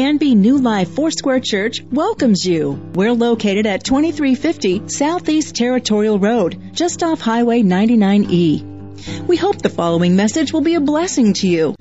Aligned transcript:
Canby 0.00 0.34
New 0.34 0.56
Life 0.56 0.94
Foursquare 0.94 1.40
Church 1.40 1.82
welcomes 1.92 2.46
you. 2.46 2.70
We're 2.94 3.12
located 3.12 3.66
at 3.66 3.84
2350 3.84 4.88
Southeast 4.88 5.54
Territorial 5.54 6.18
Road, 6.18 6.58
just 6.72 7.02
off 7.02 7.20
Highway 7.20 7.60
99E. 7.60 9.26
We 9.26 9.36
hope 9.36 9.60
the 9.60 9.68
following 9.68 10.16
message 10.16 10.54
will 10.54 10.62
be 10.62 10.74
a 10.74 10.80
blessing 10.80 11.34
to 11.34 11.46
you. 11.46 11.74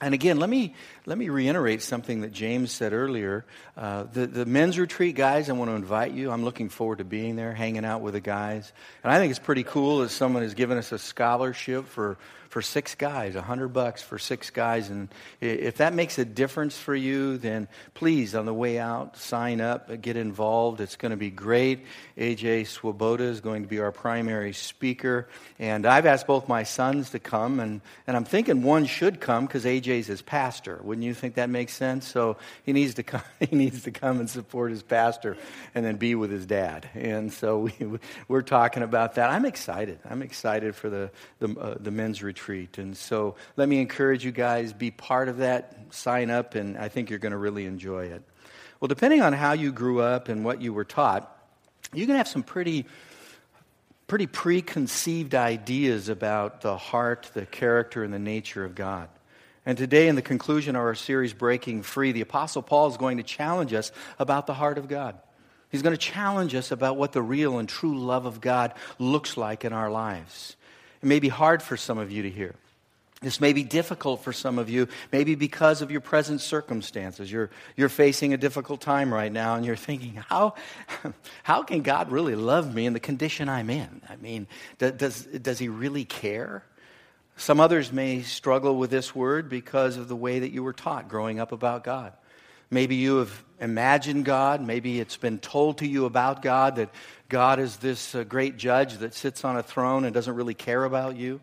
And 0.00 0.12
again, 0.12 0.38
let 0.38 0.50
me 0.50 0.74
let 1.06 1.16
me 1.16 1.30
reiterate 1.30 1.80
something 1.80 2.22
that 2.22 2.32
James 2.32 2.72
said 2.72 2.92
earlier. 2.92 3.44
Uh, 3.76 4.04
the 4.04 4.26
the 4.26 4.46
men's 4.46 4.78
retreat, 4.78 5.16
guys. 5.16 5.48
I 5.48 5.52
want 5.52 5.70
to 5.70 5.74
invite 5.74 6.12
you. 6.12 6.30
I'm 6.30 6.44
looking 6.44 6.68
forward 6.68 6.98
to 6.98 7.04
being 7.04 7.36
there, 7.36 7.54
hanging 7.54 7.86
out 7.86 8.02
with 8.02 8.12
the 8.12 8.20
guys. 8.20 8.70
And 9.02 9.10
I 9.10 9.18
think 9.18 9.30
it's 9.30 9.38
pretty 9.38 9.64
cool 9.64 10.00
that 10.00 10.10
someone 10.10 10.42
has 10.42 10.52
given 10.52 10.76
us 10.76 10.92
a 10.92 10.98
scholarship 10.98 11.86
for 11.88 12.18
for 12.54 12.62
six 12.62 12.94
guys, 12.94 13.34
a 13.34 13.42
hundred 13.42 13.72
bucks 13.72 14.00
for 14.00 14.16
six 14.16 14.50
guys. 14.50 14.88
And 14.88 15.08
if 15.40 15.78
that 15.78 15.92
makes 15.92 16.20
a 16.20 16.24
difference 16.24 16.78
for 16.78 16.94
you, 16.94 17.36
then 17.36 17.66
please, 17.94 18.36
on 18.36 18.46
the 18.46 18.54
way 18.54 18.78
out, 18.78 19.16
sign 19.16 19.60
up, 19.60 19.90
get 20.00 20.16
involved. 20.16 20.80
It's 20.80 20.94
going 20.94 21.10
to 21.10 21.16
be 21.16 21.30
great. 21.30 21.84
AJ 22.16 22.68
Swoboda 22.68 23.24
is 23.24 23.40
going 23.40 23.64
to 23.64 23.68
be 23.68 23.80
our 23.80 23.90
primary 23.90 24.52
speaker. 24.52 25.26
And 25.58 25.84
I've 25.84 26.06
asked 26.06 26.28
both 26.28 26.46
my 26.46 26.62
sons 26.62 27.10
to 27.10 27.18
come, 27.18 27.58
and, 27.58 27.80
and 28.06 28.16
I'm 28.16 28.24
thinking 28.24 28.62
one 28.62 28.86
should 28.86 29.20
come 29.20 29.46
because 29.46 29.64
AJ's 29.64 30.06
his 30.06 30.22
pastor. 30.22 30.78
Wouldn't 30.84 31.04
you 31.04 31.12
think 31.12 31.34
that 31.34 31.50
makes 31.50 31.72
sense? 31.72 32.06
So 32.06 32.36
he 32.62 32.72
needs 32.72 32.94
to 32.94 33.02
come, 33.14 33.22
he 33.40 33.56
needs 33.56 33.82
to 33.82 33.90
come 33.90 34.20
and 34.20 34.30
support 34.30 34.70
his 34.70 34.84
pastor 34.84 35.36
and 35.74 35.84
then 35.84 35.96
be 35.96 36.14
with 36.14 36.30
his 36.30 36.46
dad. 36.46 36.88
And 36.94 37.32
so 37.32 37.58
we, 37.58 37.72
we're 38.28 38.42
talking 38.42 38.84
about 38.84 39.16
that. 39.16 39.30
I'm 39.30 39.44
excited. 39.44 39.98
I'm 40.08 40.22
excited 40.22 40.76
for 40.76 40.88
the, 40.88 41.10
the, 41.40 41.48
uh, 41.58 41.74
the 41.80 41.90
men's 41.90 42.22
retreat 42.22 42.43
retreat. 42.44 42.78
And 42.78 42.96
so 42.96 43.36
let 43.56 43.68
me 43.68 43.80
encourage 43.80 44.24
you 44.24 44.32
guys, 44.32 44.72
be 44.72 44.90
part 44.90 45.28
of 45.28 45.38
that, 45.38 45.76
sign 45.90 46.30
up, 46.30 46.54
and 46.54 46.76
I 46.76 46.88
think 46.88 47.08
you're 47.08 47.18
going 47.18 47.32
to 47.32 47.38
really 47.38 47.64
enjoy 47.64 48.06
it. 48.06 48.22
Well, 48.80 48.88
depending 48.88 49.22
on 49.22 49.32
how 49.32 49.52
you 49.52 49.72
grew 49.72 50.00
up 50.00 50.28
and 50.28 50.44
what 50.44 50.60
you 50.60 50.74
were 50.74 50.84
taught, 50.84 51.30
you 51.94 52.06
can 52.06 52.16
have 52.16 52.28
some 52.28 52.42
pretty 52.42 52.86
pretty 54.06 54.26
preconceived 54.26 55.34
ideas 55.34 56.10
about 56.10 56.60
the 56.60 56.76
heart, 56.76 57.30
the 57.32 57.46
character, 57.46 58.04
and 58.04 58.12
the 58.12 58.18
nature 58.18 58.62
of 58.62 58.74
God. 58.74 59.08
And 59.64 59.78
today, 59.78 60.08
in 60.08 60.14
the 60.14 60.20
conclusion 60.20 60.76
of 60.76 60.82
our 60.82 60.94
series, 60.94 61.32
Breaking 61.32 61.82
Free, 61.82 62.12
the 62.12 62.20
Apostle 62.20 62.60
Paul 62.60 62.88
is 62.88 62.98
going 62.98 63.16
to 63.16 63.22
challenge 63.22 63.72
us 63.72 63.90
about 64.18 64.46
the 64.46 64.52
heart 64.52 64.76
of 64.76 64.88
God. 64.88 65.18
He's 65.70 65.80
going 65.80 65.96
to 65.96 65.98
challenge 65.98 66.54
us 66.54 66.70
about 66.70 66.98
what 66.98 67.12
the 67.12 67.22
real 67.22 67.58
and 67.58 67.66
true 67.66 67.98
love 67.98 68.26
of 68.26 68.42
God 68.42 68.74
looks 68.98 69.38
like 69.38 69.64
in 69.64 69.72
our 69.72 69.90
lives. 69.90 70.56
It 71.04 71.06
may 71.06 71.20
be 71.20 71.28
hard 71.28 71.62
for 71.62 71.76
some 71.76 71.98
of 71.98 72.10
you 72.10 72.22
to 72.22 72.30
hear. 72.30 72.54
This 73.20 73.38
may 73.38 73.52
be 73.52 73.62
difficult 73.62 74.24
for 74.24 74.32
some 74.32 74.58
of 74.58 74.70
you, 74.70 74.88
maybe 75.12 75.34
because 75.34 75.82
of 75.82 75.90
your 75.90 76.00
present 76.00 76.40
circumstances. 76.40 77.30
You're, 77.30 77.50
you're 77.76 77.90
facing 77.90 78.32
a 78.32 78.38
difficult 78.38 78.80
time 78.80 79.12
right 79.12 79.30
now, 79.30 79.56
and 79.56 79.66
you're 79.66 79.76
thinking, 79.76 80.14
how, 80.14 80.54
how 81.42 81.62
can 81.62 81.82
God 81.82 82.10
really 82.10 82.34
love 82.34 82.74
me 82.74 82.86
in 82.86 82.94
the 82.94 83.00
condition 83.00 83.50
I'm 83.50 83.68
in? 83.68 84.00
I 84.08 84.16
mean, 84.16 84.46
does, 84.78 85.26
does 85.26 85.58
He 85.58 85.68
really 85.68 86.06
care? 86.06 86.64
Some 87.36 87.60
others 87.60 87.92
may 87.92 88.22
struggle 88.22 88.78
with 88.78 88.90
this 88.90 89.14
word 89.14 89.50
because 89.50 89.98
of 89.98 90.08
the 90.08 90.16
way 90.16 90.38
that 90.38 90.52
you 90.52 90.62
were 90.62 90.72
taught 90.72 91.10
growing 91.10 91.38
up 91.38 91.52
about 91.52 91.84
God. 91.84 92.14
Maybe 92.74 92.96
you 92.96 93.18
have 93.18 93.44
imagined 93.60 94.24
God. 94.24 94.60
Maybe 94.60 94.98
it's 94.98 95.16
been 95.16 95.38
told 95.38 95.78
to 95.78 95.86
you 95.86 96.06
about 96.06 96.42
God 96.42 96.74
that 96.74 96.90
God 97.28 97.60
is 97.60 97.76
this 97.76 98.16
uh, 98.16 98.24
great 98.24 98.56
judge 98.56 98.98
that 98.98 99.14
sits 99.14 99.44
on 99.44 99.56
a 99.56 99.62
throne 99.62 100.04
and 100.04 100.12
doesn't 100.12 100.34
really 100.34 100.54
care 100.54 100.82
about 100.82 101.14
you. 101.14 101.40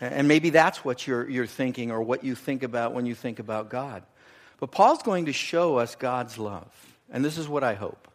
And 0.00 0.28
maybe 0.28 0.50
that's 0.50 0.84
what 0.84 1.08
you're, 1.08 1.28
you're 1.28 1.48
thinking 1.48 1.90
or 1.90 2.00
what 2.00 2.22
you 2.22 2.36
think 2.36 2.62
about 2.62 2.94
when 2.94 3.04
you 3.04 3.16
think 3.16 3.40
about 3.40 3.68
God. 3.68 4.04
But 4.60 4.70
Paul's 4.70 5.02
going 5.02 5.26
to 5.26 5.32
show 5.32 5.78
us 5.78 5.96
God's 5.96 6.38
love. 6.38 6.70
And 7.10 7.24
this 7.24 7.36
is 7.36 7.48
what 7.48 7.64
I 7.64 7.74
hope. 7.74 8.06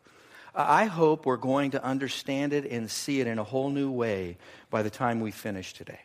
I 0.56 0.86
hope 0.86 1.26
we're 1.26 1.36
going 1.36 1.72
to 1.72 1.84
understand 1.84 2.54
it 2.54 2.72
and 2.72 2.90
see 2.90 3.20
it 3.20 3.28
in 3.28 3.38
a 3.38 3.44
whole 3.44 3.70
new 3.70 3.92
way 3.92 4.38
by 4.70 4.82
the 4.82 4.90
time 4.90 5.20
we 5.20 5.32
finish 5.32 5.74
today. 5.74 6.00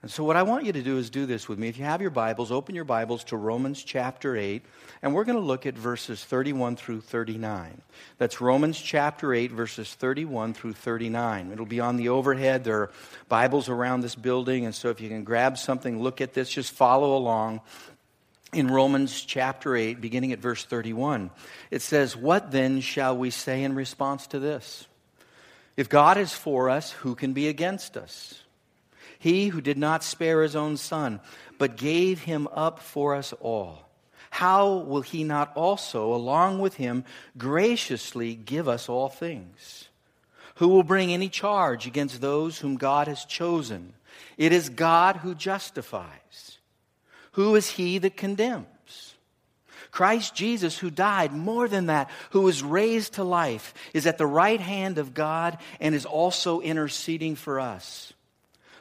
And 0.00 0.10
so, 0.10 0.22
what 0.22 0.36
I 0.36 0.44
want 0.44 0.64
you 0.64 0.72
to 0.72 0.82
do 0.82 0.96
is 0.96 1.10
do 1.10 1.26
this 1.26 1.48
with 1.48 1.58
me. 1.58 1.66
If 1.66 1.76
you 1.76 1.84
have 1.84 2.00
your 2.00 2.10
Bibles, 2.10 2.52
open 2.52 2.76
your 2.76 2.84
Bibles 2.84 3.24
to 3.24 3.36
Romans 3.36 3.82
chapter 3.82 4.36
8, 4.36 4.64
and 5.02 5.12
we're 5.12 5.24
going 5.24 5.38
to 5.38 5.44
look 5.44 5.66
at 5.66 5.74
verses 5.74 6.24
31 6.24 6.76
through 6.76 7.00
39. 7.00 7.82
That's 8.16 8.40
Romans 8.40 8.80
chapter 8.80 9.34
8, 9.34 9.50
verses 9.50 9.92
31 9.92 10.54
through 10.54 10.74
39. 10.74 11.50
It'll 11.50 11.66
be 11.66 11.80
on 11.80 11.96
the 11.96 12.10
overhead. 12.10 12.62
There 12.62 12.82
are 12.82 12.90
Bibles 13.28 13.68
around 13.68 14.02
this 14.02 14.14
building, 14.14 14.66
and 14.66 14.74
so 14.74 14.88
if 14.90 15.00
you 15.00 15.08
can 15.08 15.24
grab 15.24 15.58
something, 15.58 16.00
look 16.00 16.20
at 16.20 16.32
this, 16.32 16.48
just 16.48 16.70
follow 16.70 17.16
along. 17.16 17.60
In 18.52 18.68
Romans 18.68 19.20
chapter 19.22 19.74
8, 19.74 20.00
beginning 20.00 20.32
at 20.32 20.38
verse 20.38 20.64
31, 20.64 21.30
it 21.72 21.82
says, 21.82 22.16
What 22.16 22.52
then 22.52 22.80
shall 22.80 23.18
we 23.18 23.30
say 23.30 23.64
in 23.64 23.74
response 23.74 24.28
to 24.28 24.38
this? 24.38 24.86
If 25.76 25.88
God 25.88 26.18
is 26.18 26.32
for 26.32 26.70
us, 26.70 26.92
who 26.92 27.16
can 27.16 27.32
be 27.32 27.48
against 27.48 27.96
us? 27.96 28.42
He 29.18 29.48
who 29.48 29.60
did 29.60 29.78
not 29.78 30.04
spare 30.04 30.42
his 30.42 30.54
own 30.54 30.76
son, 30.76 31.20
but 31.58 31.76
gave 31.76 32.20
him 32.20 32.48
up 32.52 32.78
for 32.78 33.14
us 33.14 33.32
all, 33.40 33.88
how 34.30 34.74
will 34.74 35.00
he 35.00 35.24
not 35.24 35.52
also, 35.56 36.14
along 36.14 36.58
with 36.58 36.74
him, 36.74 37.04
graciously 37.36 38.34
give 38.34 38.68
us 38.68 38.88
all 38.88 39.08
things? 39.08 39.88
Who 40.56 40.68
will 40.68 40.82
bring 40.82 41.12
any 41.12 41.28
charge 41.28 41.86
against 41.86 42.20
those 42.20 42.58
whom 42.58 42.76
God 42.76 43.08
has 43.08 43.24
chosen? 43.24 43.94
It 44.36 44.52
is 44.52 44.68
God 44.68 45.16
who 45.16 45.34
justifies. 45.34 46.58
Who 47.32 47.54
is 47.54 47.70
he 47.70 47.98
that 47.98 48.16
condemns? 48.16 48.66
Christ 49.90 50.34
Jesus, 50.34 50.78
who 50.78 50.90
died, 50.90 51.32
more 51.32 51.66
than 51.66 51.86
that, 51.86 52.10
who 52.30 52.42
was 52.42 52.62
raised 52.62 53.14
to 53.14 53.24
life, 53.24 53.72
is 53.94 54.06
at 54.06 54.18
the 54.18 54.26
right 54.26 54.60
hand 54.60 54.98
of 54.98 55.14
God 55.14 55.58
and 55.80 55.94
is 55.94 56.04
also 56.04 56.60
interceding 56.60 57.34
for 57.34 57.58
us. 57.58 58.12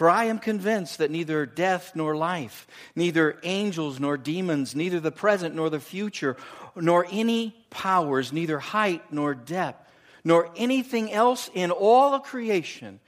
For 0.00 0.08
I 0.08 0.24
am 0.24 0.38
convinced 0.38 0.96
that 0.96 1.10
neither 1.10 1.44
death 1.44 1.92
nor 1.94 2.16
life, 2.16 2.66
neither 2.96 3.38
angels 3.42 4.00
nor 4.00 4.16
demons, 4.16 4.74
neither 4.74 4.98
the 4.98 5.12
present 5.12 5.54
nor 5.54 5.68
the 5.68 5.78
future, 5.78 6.38
nor 6.74 7.06
any 7.10 7.54
powers, 7.68 8.32
neither 8.32 8.58
height 8.58 9.02
nor 9.12 9.34
depth, 9.34 9.92
nor 10.24 10.50
anything 10.56 11.12
else 11.12 11.50
in 11.52 11.70
all 11.70 12.14
of 12.14 12.22
creation 12.22 12.98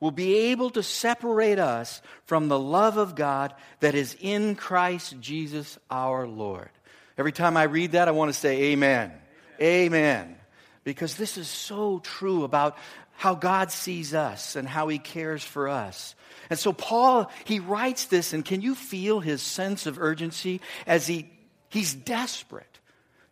will 0.00 0.10
be 0.10 0.50
able 0.50 0.70
to 0.70 0.82
separate 0.82 1.60
us 1.60 2.02
from 2.24 2.48
the 2.48 2.58
love 2.58 2.96
of 2.96 3.14
God 3.14 3.54
that 3.78 3.94
is 3.94 4.16
in 4.20 4.56
Christ 4.56 5.20
Jesus 5.20 5.78
our 5.88 6.26
Lord. 6.26 6.70
Every 7.16 7.30
time 7.30 7.56
I 7.56 7.62
read 7.62 7.92
that, 7.92 8.08
I 8.08 8.10
want 8.10 8.28
to 8.28 8.36
say, 8.36 8.72
Amen. 8.72 9.12
Amen. 9.60 9.92
amen. 9.94 10.36
Because 10.82 11.14
this 11.14 11.38
is 11.38 11.46
so 11.46 12.00
true 12.00 12.42
about 12.42 12.76
how 13.20 13.34
God 13.34 13.70
sees 13.70 14.14
us 14.14 14.56
and 14.56 14.66
how 14.66 14.88
he 14.88 14.98
cares 14.98 15.44
for 15.44 15.68
us. 15.68 16.14
And 16.48 16.58
so 16.58 16.72
Paul, 16.72 17.30
he 17.44 17.60
writes 17.60 18.06
this, 18.06 18.32
and 18.32 18.42
can 18.42 18.62
you 18.62 18.74
feel 18.74 19.20
his 19.20 19.42
sense 19.42 19.84
of 19.84 19.98
urgency 19.98 20.62
as 20.86 21.06
he, 21.06 21.30
he's 21.68 21.92
desperate 21.92 22.78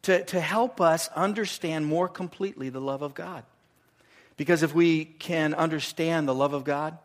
to, 0.02 0.22
to 0.26 0.40
help 0.40 0.82
us 0.82 1.08
understand 1.16 1.86
more 1.86 2.06
completely 2.06 2.68
the 2.68 2.82
love 2.82 3.00
of 3.00 3.14
God? 3.14 3.44
Because 4.36 4.62
if 4.62 4.74
we 4.74 5.06
can 5.06 5.54
understand 5.54 6.28
the 6.28 6.34
love 6.34 6.52
of 6.52 6.64
God, 6.64 6.98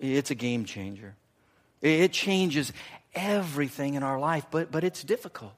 it's 0.00 0.32
a 0.32 0.34
game 0.34 0.64
changer. 0.64 1.14
It 1.80 2.12
changes 2.12 2.72
everything 3.14 3.94
in 3.94 4.02
our 4.02 4.18
life, 4.18 4.46
but, 4.50 4.72
but 4.72 4.82
it's 4.82 5.04
difficult. 5.04 5.54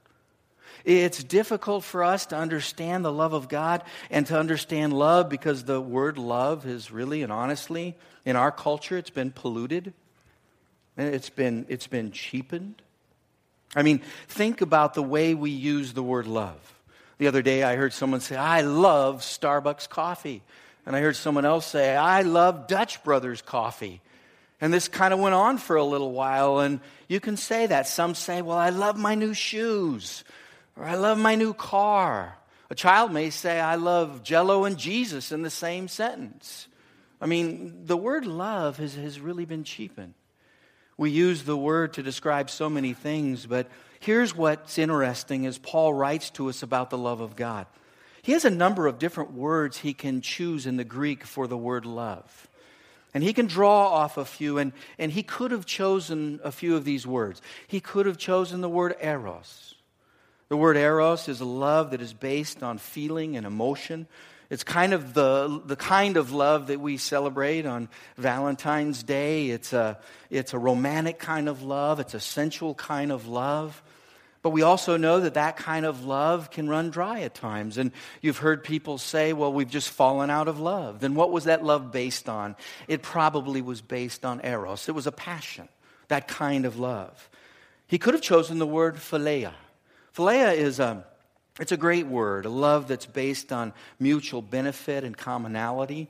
It's 0.84 1.22
difficult 1.22 1.84
for 1.84 2.04
us 2.04 2.26
to 2.26 2.36
understand 2.36 3.04
the 3.04 3.12
love 3.12 3.32
of 3.32 3.48
God 3.48 3.82
and 4.10 4.26
to 4.26 4.38
understand 4.38 4.92
love 4.92 5.28
because 5.28 5.64
the 5.64 5.80
word 5.80 6.19
love 6.19 6.66
is 6.66 6.90
really 6.90 7.22
and 7.22 7.32
honestly, 7.32 7.96
in 8.25 8.36
our 8.36 8.52
culture, 8.52 8.98
it's 8.98 9.10
been 9.10 9.30
polluted. 9.30 9.92
It's 10.96 11.30
been, 11.30 11.64
it's 11.69 11.86
been 11.86 12.10
cheapened. 12.10 12.82
I 13.75 13.82
mean, 13.82 14.02
think 14.26 14.60
about 14.60 14.94
the 14.94 15.02
way 15.02 15.34
we 15.34 15.50
use 15.50 15.92
the 15.92 16.02
word 16.02 16.26
love. 16.26 16.75
The 17.19 17.26
other 17.26 17.42
day, 17.42 17.62
I 17.62 17.76
heard 17.76 17.92
someone 17.92 18.20
say, 18.20 18.36
I 18.36 18.62
love 18.62 19.22
Starbucks 19.22 19.88
coffee. 19.88 20.42
And 20.86 20.96
I 20.96 21.00
heard 21.00 21.16
someone 21.16 21.44
else 21.44 21.66
say, 21.66 21.94
I 21.96 22.22
love 22.22 22.66
Dutch 22.66 23.02
Brothers 23.04 23.42
coffee. 23.42 24.00
And 24.60 24.72
this 24.72 24.88
kind 24.88 25.12
of 25.14 25.20
went 25.20 25.34
on 25.34 25.58
for 25.58 25.76
a 25.76 25.84
little 25.84 26.12
while. 26.12 26.60
And 26.60 26.80
you 27.08 27.20
can 27.20 27.36
say 27.36 27.66
that. 27.66 27.86
Some 27.86 28.14
say, 28.14 28.42
Well, 28.42 28.56
I 28.56 28.70
love 28.70 28.96
my 28.96 29.14
new 29.14 29.34
shoes 29.34 30.25
or 30.78 30.84
I 30.84 30.94
love 30.94 31.19
my 31.19 31.34
new 31.34 31.52
car, 31.52 32.38
A 32.70 32.75
child 32.75 33.12
may 33.12 33.30
say, 33.30 33.60
I 33.60 33.76
love 33.76 34.22
Jello 34.22 34.64
and 34.64 34.76
Jesus 34.76 35.32
in 35.32 35.42
the 35.42 35.50
same 35.50 35.88
sentence. 35.88 36.69
I 37.20 37.26
mean, 37.26 37.86
the 37.86 37.96
word 37.96 38.26
love 38.26 38.76
has, 38.76 38.94
has 38.94 39.20
really 39.20 39.46
been 39.46 39.64
cheapened. 39.64 40.14
We 40.98 41.10
use 41.10 41.44
the 41.44 41.56
word 41.56 41.94
to 41.94 42.02
describe 42.02 42.50
so 42.50 42.69
many 42.69 42.92
things, 42.92 43.46
but 43.46 43.70
here's 44.00 44.34
what's 44.34 44.78
interesting 44.78 45.46
as 45.46 45.56
Paul 45.56 45.94
writes 45.94 46.30
to 46.30 46.48
us 46.48 46.62
about 46.62 46.90
the 46.90 46.98
love 46.98 47.20
of 47.20 47.36
God. 47.36 47.66
He 48.20 48.32
has 48.32 48.44
a 48.44 48.50
number 48.50 48.86
of 48.86 48.98
different 48.98 49.32
words 49.32 49.78
he 49.78 49.94
can 49.94 50.20
choose 50.20 50.66
in 50.66 50.76
the 50.76 50.84
Greek 50.84 51.25
for 51.25 51.46
the 51.46 51.56
word 51.56 51.86
love. 51.86 52.48
And 53.14 53.25
he 53.25 53.32
can 53.32 53.46
draw 53.46 53.88
off 53.88 54.19
a 54.19 54.25
few, 54.25 54.58
and, 54.58 54.72
and 54.98 55.10
he 55.10 55.22
could 55.22 55.52
have 55.52 55.64
chosen 55.64 56.40
a 56.44 56.52
few 56.52 56.76
of 56.76 56.84
these 56.84 57.06
words. 57.06 57.40
He 57.66 57.80
could 57.80 58.04
have 58.04 58.19
chosen 58.19 58.60
the 58.60 58.69
word 58.69 58.94
eros. 59.00 59.75
The 60.48 60.56
word 60.56 60.76
eros 60.78 61.28
is 61.28 61.40
a 61.40 61.44
love 61.44 61.90
that 61.90 62.00
is 62.00 62.14
based 62.14 62.62
on 62.62 62.78
feeling 62.78 63.36
and 63.36 63.46
emotion. 63.46 64.06
It's 64.48 64.64
kind 64.64 64.94
of 64.94 65.12
the, 65.12 65.60
the 65.66 65.76
kind 65.76 66.16
of 66.16 66.32
love 66.32 66.68
that 66.68 66.80
we 66.80 66.96
celebrate 66.96 67.66
on 67.66 67.90
Valentine's 68.16 69.02
Day. 69.02 69.50
It's 69.50 69.74
a, 69.74 69.98
it's 70.30 70.54
a 70.54 70.58
romantic 70.58 71.18
kind 71.18 71.50
of 71.50 71.62
love, 71.62 72.00
it's 72.00 72.14
a 72.14 72.20
sensual 72.20 72.74
kind 72.74 73.12
of 73.12 73.28
love. 73.28 73.82
But 74.40 74.50
we 74.50 74.62
also 74.62 74.96
know 74.96 75.20
that 75.20 75.34
that 75.34 75.58
kind 75.58 75.84
of 75.84 76.06
love 76.06 76.50
can 76.50 76.68
run 76.68 76.90
dry 76.90 77.20
at 77.20 77.34
times. 77.34 77.76
And 77.76 77.90
you've 78.22 78.38
heard 78.38 78.64
people 78.64 78.96
say, 78.96 79.34
well, 79.34 79.52
we've 79.52 79.68
just 79.68 79.90
fallen 79.90 80.30
out 80.30 80.48
of 80.48 80.60
love. 80.60 81.00
Then 81.00 81.14
what 81.14 81.30
was 81.30 81.44
that 81.44 81.62
love 81.62 81.92
based 81.92 82.28
on? 82.28 82.56
It 82.86 83.02
probably 83.02 83.60
was 83.60 83.82
based 83.82 84.24
on 84.24 84.40
eros. 84.44 84.88
It 84.88 84.94
was 84.94 85.06
a 85.06 85.12
passion, 85.12 85.68
that 86.06 86.26
kind 86.28 86.64
of 86.64 86.78
love. 86.78 87.28
He 87.88 87.98
could 87.98 88.14
have 88.14 88.22
chosen 88.22 88.58
the 88.58 88.66
word 88.66 88.96
philia. 88.96 89.52
Philia 90.18 90.52
is 90.52 90.80
a, 90.80 91.04
it's 91.60 91.70
a 91.70 91.76
great 91.76 92.08
word, 92.08 92.44
a 92.44 92.50
love 92.50 92.88
that's 92.88 93.06
based 93.06 93.52
on 93.52 93.72
mutual 94.00 94.42
benefit 94.42 95.04
and 95.04 95.16
commonality. 95.16 96.08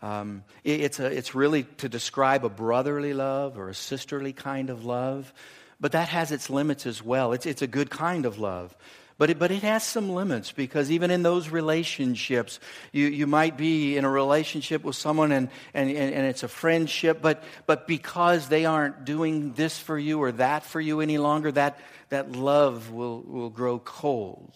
Um, 0.00 0.44
it, 0.64 0.80
it's, 0.80 0.98
a, 0.98 1.04
it's 1.04 1.34
really 1.34 1.64
to 1.76 1.88
describe 1.90 2.46
a 2.46 2.48
brotherly 2.48 3.12
love 3.12 3.58
or 3.58 3.68
a 3.68 3.74
sisterly 3.74 4.32
kind 4.32 4.70
of 4.70 4.86
love. 4.86 5.30
But 5.78 5.92
that 5.92 6.08
has 6.08 6.32
its 6.32 6.48
limits 6.48 6.86
as 6.86 7.02
well. 7.04 7.34
It's, 7.34 7.44
it's 7.44 7.60
a 7.60 7.66
good 7.66 7.90
kind 7.90 8.24
of 8.24 8.38
love. 8.38 8.74
But 9.20 9.28
it, 9.28 9.38
but 9.38 9.50
it 9.50 9.62
has 9.64 9.84
some 9.84 10.08
limits 10.08 10.50
because 10.50 10.90
even 10.90 11.10
in 11.10 11.22
those 11.22 11.50
relationships, 11.50 12.58
you, 12.90 13.06
you 13.06 13.26
might 13.26 13.58
be 13.58 13.98
in 13.98 14.06
a 14.06 14.08
relationship 14.08 14.82
with 14.82 14.96
someone 14.96 15.30
and, 15.30 15.50
and, 15.74 15.90
and 15.90 16.24
it's 16.24 16.42
a 16.42 16.48
friendship, 16.48 17.20
but, 17.20 17.42
but 17.66 17.86
because 17.86 18.48
they 18.48 18.64
aren't 18.64 19.04
doing 19.04 19.52
this 19.52 19.78
for 19.78 19.98
you 19.98 20.22
or 20.22 20.32
that 20.32 20.64
for 20.64 20.80
you 20.80 21.02
any 21.02 21.18
longer, 21.18 21.52
that, 21.52 21.78
that 22.08 22.32
love 22.32 22.92
will, 22.92 23.20
will 23.20 23.50
grow 23.50 23.78
cold. 23.78 24.54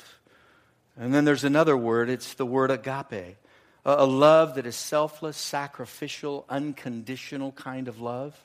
And 0.97 1.13
then 1.13 1.27
there's 1.27 1.45
another 1.45 1.77
word, 1.77 2.09
it's 2.09 2.33
the 2.33 2.47
word 2.47 2.71
agape. 2.71 3.37
A 3.85 4.07
love 4.07 4.55
that 4.55 4.65
is 4.65 4.77
selfless, 4.77 5.37
sacrificial, 5.37 6.47
unconditional 6.49 7.53
kind 7.53 7.87
of 7.87 8.01
love. 8.01 8.43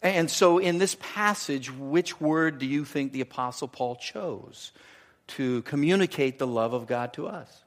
And 0.00 0.30
so, 0.30 0.58
in 0.58 0.78
this 0.78 0.96
passage, 1.00 1.72
which 1.72 2.20
word 2.20 2.60
do 2.60 2.66
you 2.66 2.84
think 2.84 3.10
the 3.10 3.22
Apostle 3.22 3.66
Paul 3.66 3.96
chose 3.96 4.70
to 5.28 5.62
communicate 5.62 6.38
the 6.38 6.46
love 6.46 6.72
of 6.72 6.86
God 6.86 7.12
to 7.14 7.26
us? 7.26 7.62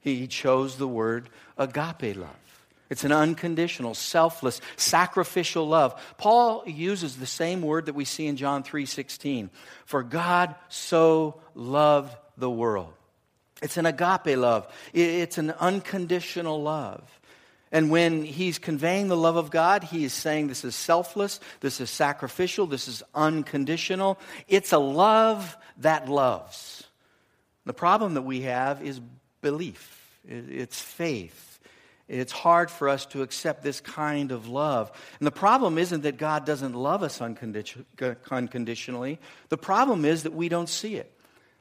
He 0.00 0.26
chose 0.26 0.76
the 0.76 0.88
word 0.88 1.30
agape 1.56 2.16
love. 2.16 2.36
It's 2.90 3.04
an 3.04 3.12
unconditional, 3.12 3.94
selfless, 3.94 4.60
sacrificial 4.76 5.66
love. 5.66 5.98
Paul 6.18 6.64
uses 6.66 7.16
the 7.16 7.26
same 7.26 7.62
word 7.62 7.86
that 7.86 7.94
we 7.94 8.04
see 8.04 8.26
in 8.26 8.36
John 8.36 8.62
3:16. 8.62 9.48
For 9.86 10.02
God 10.02 10.54
so 10.68 11.40
loved 11.54 12.14
the 12.36 12.50
world. 12.50 12.92
It's 13.62 13.76
an 13.76 13.86
agape 13.86 14.36
love. 14.36 14.66
It's 14.92 15.38
an 15.38 15.52
unconditional 15.52 16.60
love. 16.62 17.02
And 17.72 17.90
when 17.90 18.22
he's 18.22 18.58
conveying 18.58 19.08
the 19.08 19.16
love 19.16 19.36
of 19.36 19.50
God, 19.50 19.82
he 19.82 20.04
is 20.04 20.12
saying 20.12 20.48
this 20.48 20.64
is 20.64 20.76
selfless, 20.76 21.40
this 21.60 21.80
is 21.80 21.88
sacrificial, 21.90 22.66
this 22.66 22.86
is 22.86 23.02
unconditional. 23.14 24.18
It's 24.46 24.72
a 24.72 24.78
love 24.78 25.56
that 25.78 26.08
loves. 26.08 26.84
The 27.64 27.72
problem 27.72 28.14
that 28.14 28.22
we 28.22 28.42
have 28.42 28.82
is 28.82 29.00
belief, 29.40 30.18
it's 30.28 30.80
faith. 30.80 31.48
It's 32.08 32.32
hard 32.32 32.70
for 32.70 32.90
us 32.90 33.06
to 33.06 33.22
accept 33.22 33.62
this 33.62 33.80
kind 33.80 34.32
of 34.32 34.46
love. 34.46 34.92
And 35.18 35.26
the 35.26 35.30
problem 35.30 35.78
isn't 35.78 36.02
that 36.02 36.18
God 36.18 36.44
doesn't 36.44 36.74
love 36.74 37.02
us 37.02 37.22
unconditionally. 37.22 39.18
The 39.48 39.56
problem 39.56 40.04
is 40.04 40.24
that 40.24 40.34
we 40.34 40.50
don't 40.50 40.68
see 40.68 40.96
it. 40.96 41.10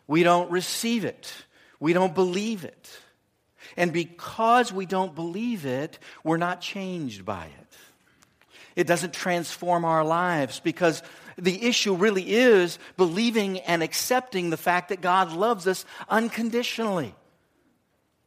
We 0.07 0.23
don't 0.23 0.51
receive 0.51 1.05
it. 1.05 1.31
We 1.79 1.93
don't 1.93 2.13
believe 2.13 2.65
it. 2.65 2.89
And 3.77 3.93
because 3.93 4.71
we 4.71 4.85
don't 4.85 5.15
believe 5.15 5.65
it, 5.65 5.99
we're 6.23 6.37
not 6.37 6.61
changed 6.61 7.25
by 7.25 7.45
it. 7.45 7.77
It 8.75 8.87
doesn't 8.87 9.13
transform 9.13 9.85
our 9.85 10.03
lives 10.03 10.59
because 10.59 11.03
the 11.37 11.63
issue 11.65 11.95
really 11.95 12.33
is 12.33 12.79
believing 12.97 13.59
and 13.59 13.83
accepting 13.83 14.49
the 14.49 14.57
fact 14.57 14.89
that 14.89 15.01
God 15.01 15.31
loves 15.31 15.67
us 15.67 15.85
unconditionally, 16.09 17.13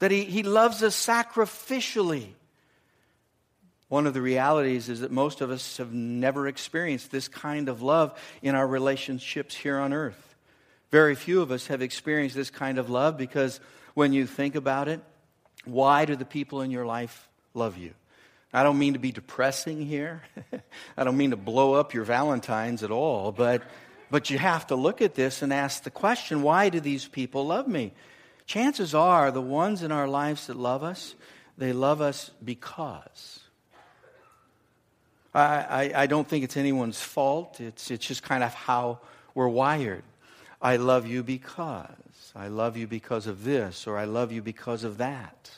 that 0.01 0.11
He, 0.11 0.25
he 0.25 0.43
loves 0.43 0.83
us 0.83 0.95
sacrificially. 0.95 2.29
One 3.89 4.07
of 4.07 4.15
the 4.15 4.23
realities 4.23 4.89
is 4.89 5.01
that 5.01 5.13
most 5.13 5.41
of 5.41 5.51
us 5.51 5.77
have 5.77 5.93
never 5.93 6.49
experienced 6.49 7.11
this 7.11 7.29
kind 7.29 7.69
of 7.69 7.81
love 7.81 8.19
in 8.43 8.55
our 8.55 8.67
relationships 8.67 9.55
here 9.55 9.79
on 9.79 9.93
earth. 9.93 10.35
Very 10.91 11.15
few 11.15 11.43
of 11.43 11.51
us 11.51 11.69
have 11.69 11.83
experienced 11.83 12.37
this 12.37 12.51
kind 12.51 12.79
of 12.79 12.91
love 12.91 13.17
because 13.17 13.61
when 13.95 14.13
you 14.13 14.27
think 14.27 14.55
about 14.55 14.89
it, 14.89 15.01
why 15.65 16.05
do 16.05 16.17
the 16.17 16.25
people 16.25 16.61
in 16.61 16.71
your 16.71 16.87
life 16.87 17.29
love 17.55 17.77
you? 17.79 17.93
I 18.53 18.63
don't 18.63 18.79
mean 18.79 18.93
to 18.93 18.99
be 19.01 19.11
depressing 19.11 19.85
here. 19.85 20.23
I 20.97 21.05
don't 21.05 21.17
mean 21.17 21.31
to 21.31 21.37
blow 21.37 21.75
up 21.75 21.93
your 21.93 22.05
Valentines 22.05 22.83
at 22.83 22.93
all, 22.93 23.33
but, 23.33 23.63
but 24.11 24.31
you 24.31 24.39
have 24.39 24.69
to 24.69 24.77
look 24.77 25.03
at 25.03 25.15
this 25.15 25.43
and 25.43 25.53
ask 25.53 25.83
the 25.83 25.91
question 25.91 26.43
why 26.43 26.69
do 26.69 26.79
these 26.79 27.09
people 27.09 27.47
love 27.47 27.67
me? 27.67 27.93
Chances 28.47 28.95
are 28.95 29.31
the 29.31 29.41
ones 29.41 29.83
in 29.83 29.91
our 29.91 30.07
lives 30.07 30.47
that 30.47 30.57
love 30.57 30.85
us, 30.85 31.15
they 31.59 31.73
love 31.73 32.01
us 32.01 32.31
because. 32.45 33.41
I, 35.35 35.41
I, 35.41 36.03
I 36.03 36.07
don't 36.07 36.29
think 36.29 36.45
it's 36.45 36.57
anyone's 36.57 37.01
fault. 37.01 37.61
It's, 37.61 37.91
it's 37.91 38.07
just 38.07 38.23
kind 38.23 38.45
of 38.45 38.55
how 38.55 39.01
we're 39.35 39.49
wired. 39.49 40.05
I 40.63 40.77
love 40.77 41.07
you 41.07 41.25
because. 41.25 41.89
I 42.37 42.49
love 42.49 42.77
you 42.77 42.87
because 42.87 43.27
of 43.27 43.45
this, 43.45 43.87
or 43.87 43.97
I 43.97 44.05
love 44.07 44.33
you 44.33 44.43
because 44.43 44.83
of 44.83 44.99
that. 44.99 45.51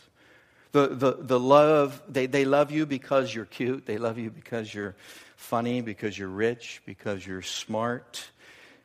The, 0.73 0.89
the, 0.89 1.17
the 1.19 1.41
love, 1.41 2.03
they, 2.07 2.27
they 2.27 2.45
love 2.45 2.71
you 2.71 2.85
because 2.85 3.35
you're 3.35 3.47
cute. 3.47 3.87
They 3.87 3.97
love 3.97 4.19
you 4.19 4.31
because 4.31 4.75
you're 4.75 4.95
funny, 5.37 5.81
because 5.81 6.19
you're 6.19 6.29
rich, 6.29 6.83
because 6.85 7.27
you're 7.27 7.41
smart. 7.41 8.29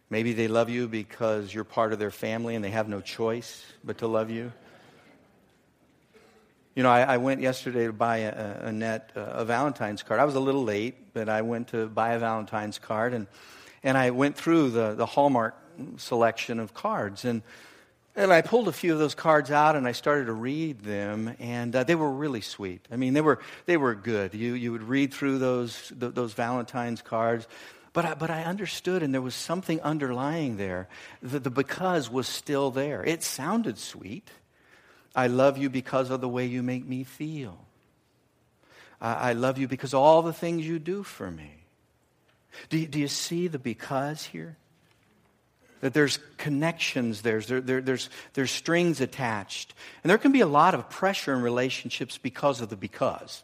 Maybe 0.09 0.31
they 0.31 0.47
love 0.47 0.69
you 0.69 0.87
because 0.87 1.53
you're 1.53 1.65
part 1.65 1.91
of 1.91 1.99
their 1.99 2.11
family 2.11 2.55
and 2.55 2.63
they 2.63 2.69
have 2.69 2.87
no 2.87 3.01
choice 3.01 3.65
but 3.83 3.97
to 3.97 4.07
love 4.07 4.29
you. 4.29 4.53
You 6.75 6.83
know, 6.83 6.89
I, 6.89 7.01
I 7.01 7.17
went 7.17 7.41
yesterday 7.41 7.87
to 7.87 7.93
buy 7.93 8.19
a, 8.19 8.67
Annette 8.67 9.11
uh, 9.17 9.19
a 9.19 9.45
Valentine's 9.45 10.03
card. 10.03 10.21
I 10.21 10.25
was 10.25 10.35
a 10.35 10.39
little 10.39 10.63
late, 10.63 11.13
but 11.13 11.27
I 11.27 11.41
went 11.41 11.69
to 11.69 11.87
buy 11.87 12.13
a 12.13 12.19
Valentine's 12.19 12.79
card 12.79 13.13
and, 13.13 13.27
and 13.83 13.97
I 13.97 14.11
went 14.11 14.37
through 14.37 14.69
the, 14.69 14.93
the 14.93 15.05
Hallmark 15.05 15.57
selection 15.97 16.59
of 16.59 16.73
cards. 16.73 17.25
And 17.25 17.41
and 18.15 18.33
I 18.33 18.41
pulled 18.41 18.67
a 18.67 18.73
few 18.73 18.93
of 18.93 18.99
those 18.99 19.15
cards 19.15 19.51
out 19.51 19.75
and 19.75 19.87
I 19.87 19.93
started 19.93 20.25
to 20.25 20.33
read 20.33 20.81
them, 20.81 21.35
and 21.39 21.75
uh, 21.75 21.83
they 21.83 21.95
were 21.95 22.11
really 22.11 22.41
sweet. 22.41 22.85
I 22.91 22.95
mean, 22.97 23.13
they 23.13 23.21
were, 23.21 23.39
they 23.65 23.77
were 23.77 23.95
good. 23.95 24.33
You, 24.33 24.53
you 24.53 24.71
would 24.71 24.83
read 24.83 25.13
through 25.13 25.39
those, 25.39 25.91
th- 25.99 26.13
those 26.13 26.33
Valentine's 26.33 27.01
cards, 27.01 27.47
but 27.93 28.05
I, 28.05 28.13
but 28.13 28.29
I 28.29 28.43
understood, 28.43 29.03
and 29.03 29.13
there 29.13 29.21
was 29.21 29.35
something 29.35 29.81
underlying 29.81 30.57
there. 30.57 30.87
The, 31.21 31.39
the 31.39 31.49
because 31.49 32.09
was 32.09 32.27
still 32.27 32.71
there. 32.71 33.03
It 33.03 33.23
sounded 33.23 33.77
sweet. 33.77 34.29
I 35.15 35.27
love 35.27 35.57
you 35.57 35.69
because 35.69 36.09
of 36.09 36.21
the 36.21 36.29
way 36.29 36.45
you 36.45 36.63
make 36.63 36.85
me 36.87 37.03
feel. 37.03 37.57
I, 39.01 39.31
I 39.31 39.33
love 39.33 39.57
you 39.57 39.67
because 39.67 39.93
of 39.93 39.99
all 39.99 40.21
the 40.21 40.33
things 40.33 40.65
you 40.65 40.79
do 40.79 41.03
for 41.03 41.29
me. 41.29 41.51
Do, 42.69 42.85
do 42.85 42.99
you 42.99 43.07
see 43.07 43.47
the 43.47 43.59
because 43.59 44.25
here? 44.25 44.57
That 45.81 45.93
there's 45.93 46.19
connections, 46.37 47.21
there's, 47.21 47.47
there, 47.47 47.59
there, 47.59 47.81
there's, 47.81 48.09
there's 48.33 48.51
strings 48.51 49.01
attached. 49.01 49.73
And 50.03 50.09
there 50.09 50.17
can 50.17 50.31
be 50.31 50.41
a 50.41 50.47
lot 50.47 50.73
of 50.73 50.89
pressure 50.89 51.33
in 51.33 51.41
relationships 51.41 52.17
because 52.17 52.61
of 52.61 52.69
the 52.69 52.77
because. 52.77 53.43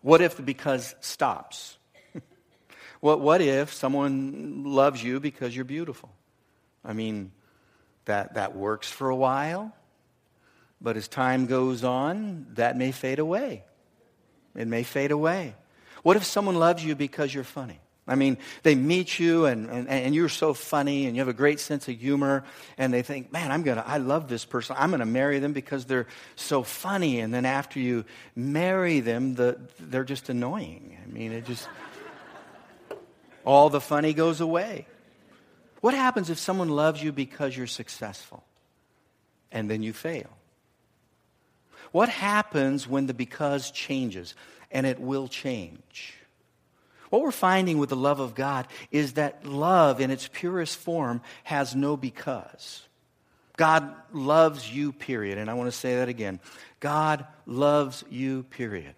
What 0.00 0.22
if 0.22 0.36
the 0.36 0.42
because 0.42 0.94
stops? 1.00 1.76
what, 3.00 3.20
what 3.20 3.42
if 3.42 3.72
someone 3.72 4.64
loves 4.64 5.04
you 5.04 5.20
because 5.20 5.54
you're 5.54 5.66
beautiful? 5.66 6.10
I 6.82 6.94
mean, 6.94 7.32
that, 8.06 8.34
that 8.34 8.56
works 8.56 8.90
for 8.90 9.10
a 9.10 9.16
while, 9.16 9.74
but 10.80 10.96
as 10.96 11.06
time 11.06 11.44
goes 11.46 11.84
on, 11.84 12.46
that 12.54 12.78
may 12.78 12.92
fade 12.92 13.18
away. 13.18 13.64
It 14.56 14.66
may 14.66 14.84
fade 14.84 15.10
away. 15.10 15.54
What 16.02 16.16
if 16.16 16.24
someone 16.24 16.54
loves 16.54 16.82
you 16.82 16.94
because 16.94 17.34
you're 17.34 17.44
funny? 17.44 17.78
I 18.10 18.16
mean, 18.16 18.38
they 18.64 18.74
meet 18.74 19.20
you 19.20 19.46
and, 19.46 19.70
and, 19.70 19.88
and 19.88 20.14
you're 20.16 20.28
so 20.28 20.52
funny 20.52 21.06
and 21.06 21.14
you 21.14 21.20
have 21.20 21.28
a 21.28 21.32
great 21.32 21.60
sense 21.60 21.86
of 21.86 21.96
humor 21.96 22.42
and 22.76 22.92
they 22.92 23.02
think, 23.02 23.30
man, 23.30 23.52
I'm 23.52 23.62
gonna, 23.62 23.84
I 23.86 23.98
love 23.98 24.26
this 24.26 24.44
person. 24.44 24.74
I'm 24.76 24.90
gonna 24.90 25.06
marry 25.06 25.38
them 25.38 25.52
because 25.52 25.84
they're 25.84 26.08
so 26.34 26.64
funny. 26.64 27.20
And 27.20 27.32
then 27.32 27.46
after 27.46 27.78
you 27.78 28.04
marry 28.34 28.98
them, 28.98 29.36
the, 29.36 29.60
they're 29.78 30.02
just 30.02 30.28
annoying. 30.28 30.98
I 31.00 31.06
mean, 31.06 31.30
it 31.30 31.46
just, 31.46 31.68
all 33.44 33.70
the 33.70 33.80
funny 33.80 34.12
goes 34.12 34.40
away. 34.40 34.88
What 35.80 35.94
happens 35.94 36.30
if 36.30 36.38
someone 36.38 36.68
loves 36.68 37.00
you 37.00 37.12
because 37.12 37.56
you're 37.56 37.68
successful 37.68 38.42
and 39.52 39.70
then 39.70 39.84
you 39.84 39.92
fail? 39.92 40.30
What 41.92 42.08
happens 42.08 42.88
when 42.88 43.06
the 43.06 43.14
because 43.14 43.70
changes? 43.70 44.34
And 44.72 44.84
it 44.84 44.98
will 44.98 45.28
change. 45.28 46.19
What 47.10 47.22
we're 47.22 47.32
finding 47.32 47.78
with 47.78 47.90
the 47.90 47.96
love 47.96 48.20
of 48.20 48.34
God 48.34 48.66
is 48.90 49.14
that 49.14 49.44
love 49.44 50.00
in 50.00 50.10
its 50.10 50.28
purest 50.32 50.76
form 50.76 51.20
has 51.44 51.74
no 51.74 51.96
because. 51.96 52.82
God 53.56 53.94
loves 54.12 54.72
you, 54.72 54.92
period. 54.92 55.36
And 55.36 55.50
I 55.50 55.54
want 55.54 55.70
to 55.70 55.76
say 55.76 55.96
that 55.96 56.08
again. 56.08 56.40
God 56.78 57.26
loves 57.44 58.04
you, 58.08 58.44
period. 58.44 58.94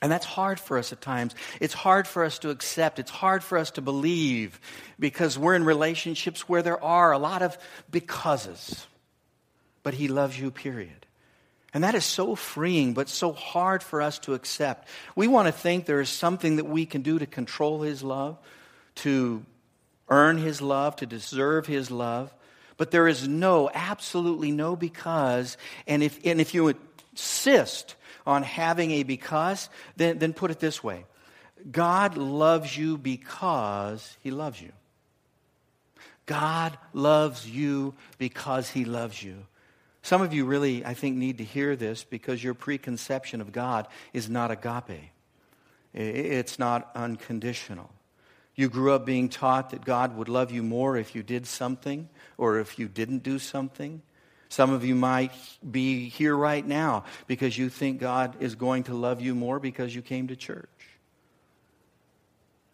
And 0.00 0.12
that's 0.12 0.26
hard 0.26 0.60
for 0.60 0.78
us 0.78 0.92
at 0.92 1.00
times. 1.00 1.34
It's 1.60 1.74
hard 1.74 2.06
for 2.06 2.24
us 2.24 2.38
to 2.40 2.50
accept. 2.50 2.98
It's 2.98 3.10
hard 3.10 3.42
for 3.42 3.58
us 3.58 3.72
to 3.72 3.82
believe 3.82 4.60
because 4.98 5.38
we're 5.38 5.54
in 5.54 5.64
relationships 5.64 6.48
where 6.48 6.62
there 6.62 6.82
are 6.82 7.12
a 7.12 7.18
lot 7.18 7.42
of 7.42 7.56
becauses. 7.90 8.86
But 9.82 9.94
He 9.94 10.08
loves 10.08 10.38
you, 10.38 10.50
period. 10.50 11.05
And 11.76 11.84
that 11.84 11.94
is 11.94 12.06
so 12.06 12.34
freeing, 12.34 12.94
but 12.94 13.06
so 13.06 13.34
hard 13.34 13.82
for 13.82 14.00
us 14.00 14.18
to 14.20 14.32
accept. 14.32 14.88
We 15.14 15.28
want 15.28 15.48
to 15.48 15.52
think 15.52 15.84
there 15.84 16.00
is 16.00 16.08
something 16.08 16.56
that 16.56 16.64
we 16.64 16.86
can 16.86 17.02
do 17.02 17.18
to 17.18 17.26
control 17.26 17.82
His 17.82 18.02
love, 18.02 18.38
to 18.94 19.44
earn 20.08 20.38
His 20.38 20.62
love, 20.62 20.96
to 20.96 21.06
deserve 21.06 21.66
His 21.66 21.90
love. 21.90 22.32
But 22.78 22.92
there 22.92 23.06
is 23.06 23.28
no, 23.28 23.68
absolutely 23.74 24.52
no 24.52 24.74
because. 24.74 25.58
And 25.86 26.02
if, 26.02 26.18
and 26.24 26.40
if 26.40 26.54
you 26.54 26.74
insist 27.12 27.94
on 28.26 28.42
having 28.42 28.92
a 28.92 29.02
because, 29.02 29.68
then, 29.96 30.18
then 30.18 30.32
put 30.32 30.50
it 30.50 30.58
this 30.58 30.82
way 30.82 31.04
God 31.70 32.16
loves 32.16 32.74
you 32.74 32.96
because 32.96 34.16
He 34.22 34.30
loves 34.30 34.62
you. 34.62 34.72
God 36.24 36.78
loves 36.94 37.46
you 37.46 37.92
because 38.16 38.70
He 38.70 38.86
loves 38.86 39.22
you. 39.22 39.44
Some 40.06 40.22
of 40.22 40.32
you 40.32 40.44
really, 40.44 40.84
I 40.84 40.94
think, 40.94 41.16
need 41.16 41.38
to 41.38 41.44
hear 41.44 41.74
this 41.74 42.04
because 42.04 42.44
your 42.44 42.54
preconception 42.54 43.40
of 43.40 43.50
God 43.50 43.88
is 44.12 44.30
not 44.30 44.52
agape. 44.52 45.10
It's 45.92 46.60
not 46.60 46.88
unconditional. 46.94 47.90
You 48.54 48.68
grew 48.68 48.92
up 48.92 49.04
being 49.04 49.28
taught 49.28 49.70
that 49.70 49.84
God 49.84 50.16
would 50.16 50.28
love 50.28 50.52
you 50.52 50.62
more 50.62 50.96
if 50.96 51.16
you 51.16 51.24
did 51.24 51.44
something 51.44 52.08
or 52.38 52.60
if 52.60 52.78
you 52.78 52.86
didn't 52.86 53.24
do 53.24 53.40
something. 53.40 54.00
Some 54.48 54.70
of 54.70 54.84
you 54.84 54.94
might 54.94 55.32
be 55.68 56.08
here 56.08 56.36
right 56.36 56.64
now 56.64 57.02
because 57.26 57.58
you 57.58 57.68
think 57.68 57.98
God 57.98 58.36
is 58.38 58.54
going 58.54 58.84
to 58.84 58.94
love 58.94 59.20
you 59.20 59.34
more 59.34 59.58
because 59.58 59.92
you 59.92 60.02
came 60.02 60.28
to 60.28 60.36
church. 60.36 60.68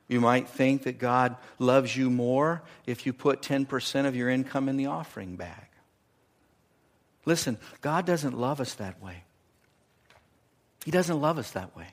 You 0.07 0.21
might 0.21 0.51
think 0.51 0.83
that 0.83 0.99
God 0.99 1.37
loves 1.59 1.97
you 1.97 2.11
more 2.11 2.63
if 2.85 3.07
you 3.07 3.15
put 3.15 3.41
10% 3.41 4.05
of 4.05 4.15
your 4.15 4.29
income 4.29 4.69
in 4.69 4.77
the 4.77 4.85
offering 4.85 5.37
bag. 5.37 5.69
Listen, 7.25 7.59
God 7.81 8.07
doesn't 8.07 8.37
love 8.37 8.61
us 8.61 8.75
that 8.75 9.03
way. 9.03 9.25
He 10.85 10.91
doesn't 10.91 11.21
love 11.21 11.39
us 11.39 11.53
that 11.53 11.77
way. 11.77 11.87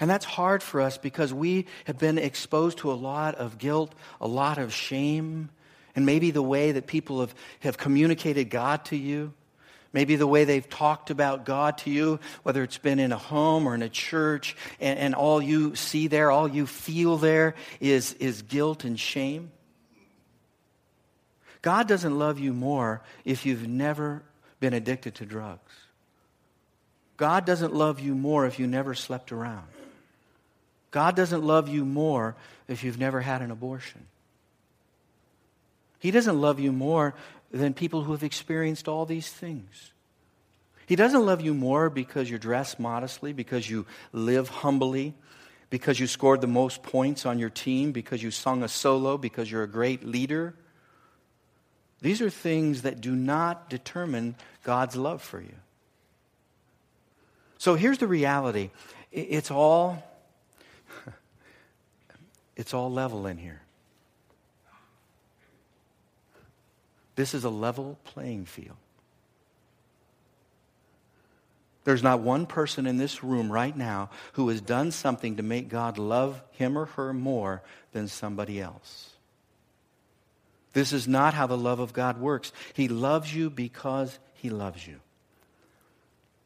And 0.00 0.10
that's 0.10 0.24
hard 0.24 0.62
for 0.62 0.80
us 0.80 0.98
because 0.98 1.32
we 1.32 1.66
have 1.84 1.98
been 1.98 2.18
exposed 2.18 2.78
to 2.78 2.92
a 2.92 2.94
lot 2.94 3.36
of 3.36 3.58
guilt, 3.58 3.94
a 4.20 4.28
lot 4.28 4.58
of 4.58 4.72
shame, 4.72 5.50
and 5.96 6.04
maybe 6.04 6.30
the 6.30 6.42
way 6.42 6.72
that 6.72 6.86
people 6.86 7.20
have, 7.20 7.34
have 7.60 7.78
communicated 7.78 8.50
God 8.50 8.84
to 8.86 8.96
you, 8.96 9.32
maybe 9.92 10.16
the 10.16 10.26
way 10.26 10.44
they've 10.44 10.68
talked 10.68 11.10
about 11.10 11.44
God 11.44 11.78
to 11.78 11.90
you, 11.90 12.18
whether 12.42 12.62
it's 12.64 12.78
been 12.78 12.98
in 12.98 13.12
a 13.12 13.18
home 13.18 13.68
or 13.68 13.74
in 13.74 13.82
a 13.82 13.88
church, 13.88 14.56
and, 14.80 14.98
and 14.98 15.14
all 15.14 15.40
you 15.40 15.76
see 15.76 16.08
there, 16.08 16.30
all 16.30 16.48
you 16.48 16.66
feel 16.66 17.16
there 17.16 17.54
is, 17.80 18.14
is 18.14 18.42
guilt 18.42 18.84
and 18.84 18.98
shame. 18.98 19.52
God 21.64 21.88
doesn't 21.88 22.18
love 22.18 22.38
you 22.38 22.52
more 22.52 23.00
if 23.24 23.46
you've 23.46 23.66
never 23.66 24.22
been 24.60 24.74
addicted 24.74 25.14
to 25.14 25.24
drugs. 25.24 25.72
God 27.16 27.46
doesn't 27.46 27.72
love 27.72 28.00
you 28.00 28.14
more 28.14 28.44
if 28.44 28.58
you 28.58 28.66
never 28.66 28.92
slept 28.92 29.32
around. 29.32 29.64
God 30.90 31.16
doesn't 31.16 31.42
love 31.42 31.70
you 31.70 31.86
more 31.86 32.36
if 32.68 32.84
you've 32.84 32.98
never 32.98 33.22
had 33.22 33.40
an 33.40 33.50
abortion. 33.50 34.04
He 36.00 36.10
doesn't 36.10 36.38
love 36.38 36.60
you 36.60 36.70
more 36.70 37.14
than 37.50 37.72
people 37.72 38.02
who 38.02 38.12
have 38.12 38.24
experienced 38.24 38.86
all 38.86 39.06
these 39.06 39.30
things. 39.30 39.92
He 40.84 40.96
doesn't 40.96 41.24
love 41.24 41.40
you 41.40 41.54
more 41.54 41.88
because 41.88 42.28
you 42.28 42.36
dress 42.38 42.78
modestly, 42.78 43.32
because 43.32 43.70
you 43.70 43.86
live 44.12 44.50
humbly, 44.50 45.14
because 45.70 45.98
you 45.98 46.08
scored 46.08 46.42
the 46.42 46.46
most 46.46 46.82
points 46.82 47.24
on 47.24 47.38
your 47.38 47.48
team, 47.48 47.92
because 47.92 48.22
you 48.22 48.30
sung 48.30 48.62
a 48.62 48.68
solo, 48.68 49.16
because 49.16 49.50
you're 49.50 49.62
a 49.62 49.66
great 49.66 50.04
leader. 50.04 50.54
These 52.04 52.20
are 52.20 52.28
things 52.28 52.82
that 52.82 53.00
do 53.00 53.16
not 53.16 53.70
determine 53.70 54.34
God's 54.62 54.94
love 54.94 55.22
for 55.22 55.40
you. 55.40 55.54
So 57.56 57.76
here's 57.76 57.96
the 57.96 58.06
reality 58.06 58.68
it's 59.10 59.50
all 59.50 60.04
it's 62.56 62.74
all 62.74 62.92
level 62.92 63.26
in 63.26 63.38
here. 63.38 63.62
This 67.16 67.32
is 67.32 67.44
a 67.44 67.48
level 67.48 67.98
playing 68.04 68.44
field. 68.44 68.76
There's 71.84 72.02
not 72.02 72.20
one 72.20 72.44
person 72.44 72.86
in 72.86 72.98
this 72.98 73.24
room 73.24 73.50
right 73.50 73.74
now 73.74 74.10
who 74.34 74.50
has 74.50 74.60
done 74.60 74.90
something 74.90 75.36
to 75.36 75.42
make 75.42 75.70
God 75.70 75.96
love 75.96 76.42
him 76.50 76.76
or 76.76 76.84
her 76.84 77.14
more 77.14 77.62
than 77.92 78.08
somebody 78.08 78.60
else. 78.60 79.13
This 80.74 80.92
is 80.92 81.08
not 81.08 81.32
how 81.32 81.46
the 81.46 81.56
love 81.56 81.80
of 81.80 81.92
God 81.92 82.20
works. 82.20 82.52
He 82.74 82.88
loves 82.88 83.34
you 83.34 83.48
because 83.48 84.18
he 84.34 84.50
loves 84.50 84.86
you. 84.86 85.00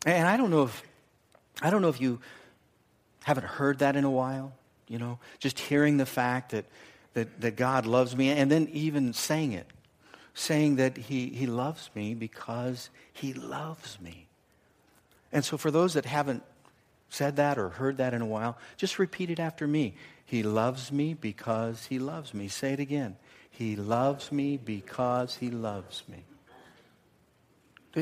And 0.06 0.28
I 0.28 0.36
don't 0.36 0.50
know 0.50 0.62
if 0.62 0.82
I 1.60 1.70
don't 1.70 1.82
know 1.82 1.88
if 1.88 2.00
you 2.00 2.20
haven't 3.24 3.46
heard 3.46 3.80
that 3.80 3.96
in 3.96 4.04
a 4.04 4.10
while, 4.10 4.52
you 4.86 4.98
know, 4.98 5.18
just 5.40 5.58
hearing 5.58 5.96
the 5.96 6.06
fact 6.06 6.52
that 6.52 6.66
that, 7.14 7.40
that 7.40 7.56
God 7.56 7.86
loves 7.86 8.16
me 8.16 8.30
and 8.30 8.50
then 8.50 8.68
even 8.72 9.12
saying 9.12 9.52
it. 9.52 9.66
Saying 10.34 10.76
that 10.76 10.96
he, 10.96 11.30
he 11.30 11.46
loves 11.46 11.90
me 11.96 12.14
because 12.14 12.90
he 13.12 13.32
loves 13.32 14.00
me. 14.00 14.28
And 15.32 15.44
so 15.44 15.56
for 15.56 15.72
those 15.72 15.94
that 15.94 16.04
haven't 16.04 16.44
said 17.10 17.36
that 17.36 17.58
or 17.58 17.70
heard 17.70 17.96
that 17.96 18.14
in 18.14 18.22
a 18.22 18.26
while, 18.26 18.56
just 18.76 19.00
repeat 19.00 19.30
it 19.30 19.40
after 19.40 19.66
me. 19.66 19.94
He 20.24 20.44
loves 20.44 20.92
me 20.92 21.14
because 21.14 21.86
he 21.86 21.98
loves 21.98 22.32
me. 22.34 22.46
Say 22.46 22.72
it 22.72 22.80
again. 22.80 23.16
He 23.58 23.74
loves 23.74 24.30
me 24.30 24.56
because 24.56 25.34
he 25.34 25.50
loves 25.50 26.04
me. 26.06 26.22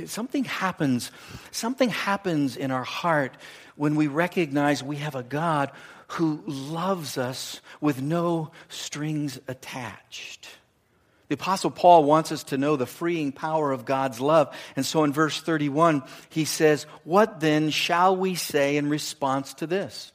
Something 0.07 0.45
happens, 0.45 1.11
something 1.51 1.89
happens 1.89 2.59
in 2.59 2.71
our 2.71 2.85
heart 2.85 3.35
when 3.75 3.97
we 3.97 4.07
recognize 4.07 4.83
we 4.83 4.97
have 4.97 5.15
a 5.15 5.23
God 5.23 5.73
who 6.09 6.43
loves 6.47 7.17
us 7.17 7.63
with 7.81 8.03
no 8.03 8.51
strings 8.69 9.41
attached. 9.49 10.47
The 11.29 11.37
Apostle 11.37 11.71
Paul 11.71 12.05
wants 12.05 12.33
us 12.33 12.45
to 12.45 12.59
know 12.59 12.77
the 12.77 12.85
freeing 12.85 13.33
power 13.33 13.73
of 13.73 13.87
God's 13.87 14.21
love. 14.21 14.55
And 14.77 14.85
so 14.85 15.05
in 15.05 15.15
verse 15.15 15.41
31, 15.41 16.03
he 16.29 16.45
says, 16.45 16.85
What 17.05 17.41
then 17.41 17.71
shall 17.71 18.15
we 18.15 18.35
say 18.35 18.77
in 18.77 18.91
response 18.91 19.55
to 19.55 19.67
this? 19.67 20.13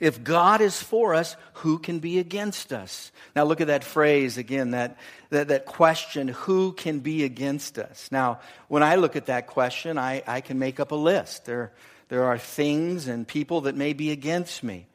If 0.00 0.24
God 0.24 0.60
is 0.60 0.82
for 0.82 1.14
us, 1.14 1.36
who 1.54 1.78
can 1.78 2.00
be 2.00 2.18
against 2.18 2.72
us? 2.72 3.12
Now 3.36 3.44
look 3.44 3.60
at 3.60 3.68
that 3.68 3.84
phrase 3.84 4.36
again, 4.36 4.72
that, 4.72 4.96
that, 5.30 5.48
that 5.48 5.66
question, 5.66 6.28
who 6.28 6.72
can 6.72 7.00
be 7.00 7.24
against 7.24 7.78
us? 7.78 8.08
Now, 8.10 8.40
when 8.68 8.82
I 8.82 8.96
look 8.96 9.16
at 9.16 9.26
that 9.26 9.46
question, 9.46 9.98
I, 9.98 10.22
I 10.26 10.40
can 10.40 10.58
make 10.58 10.80
up 10.80 10.90
a 10.90 10.96
list. 10.96 11.44
There, 11.44 11.72
there 12.08 12.24
are 12.24 12.38
things 12.38 13.06
and 13.06 13.26
people 13.26 13.62
that 13.62 13.76
may 13.76 13.92
be 13.92 14.10
against 14.10 14.62
me. 14.64 14.86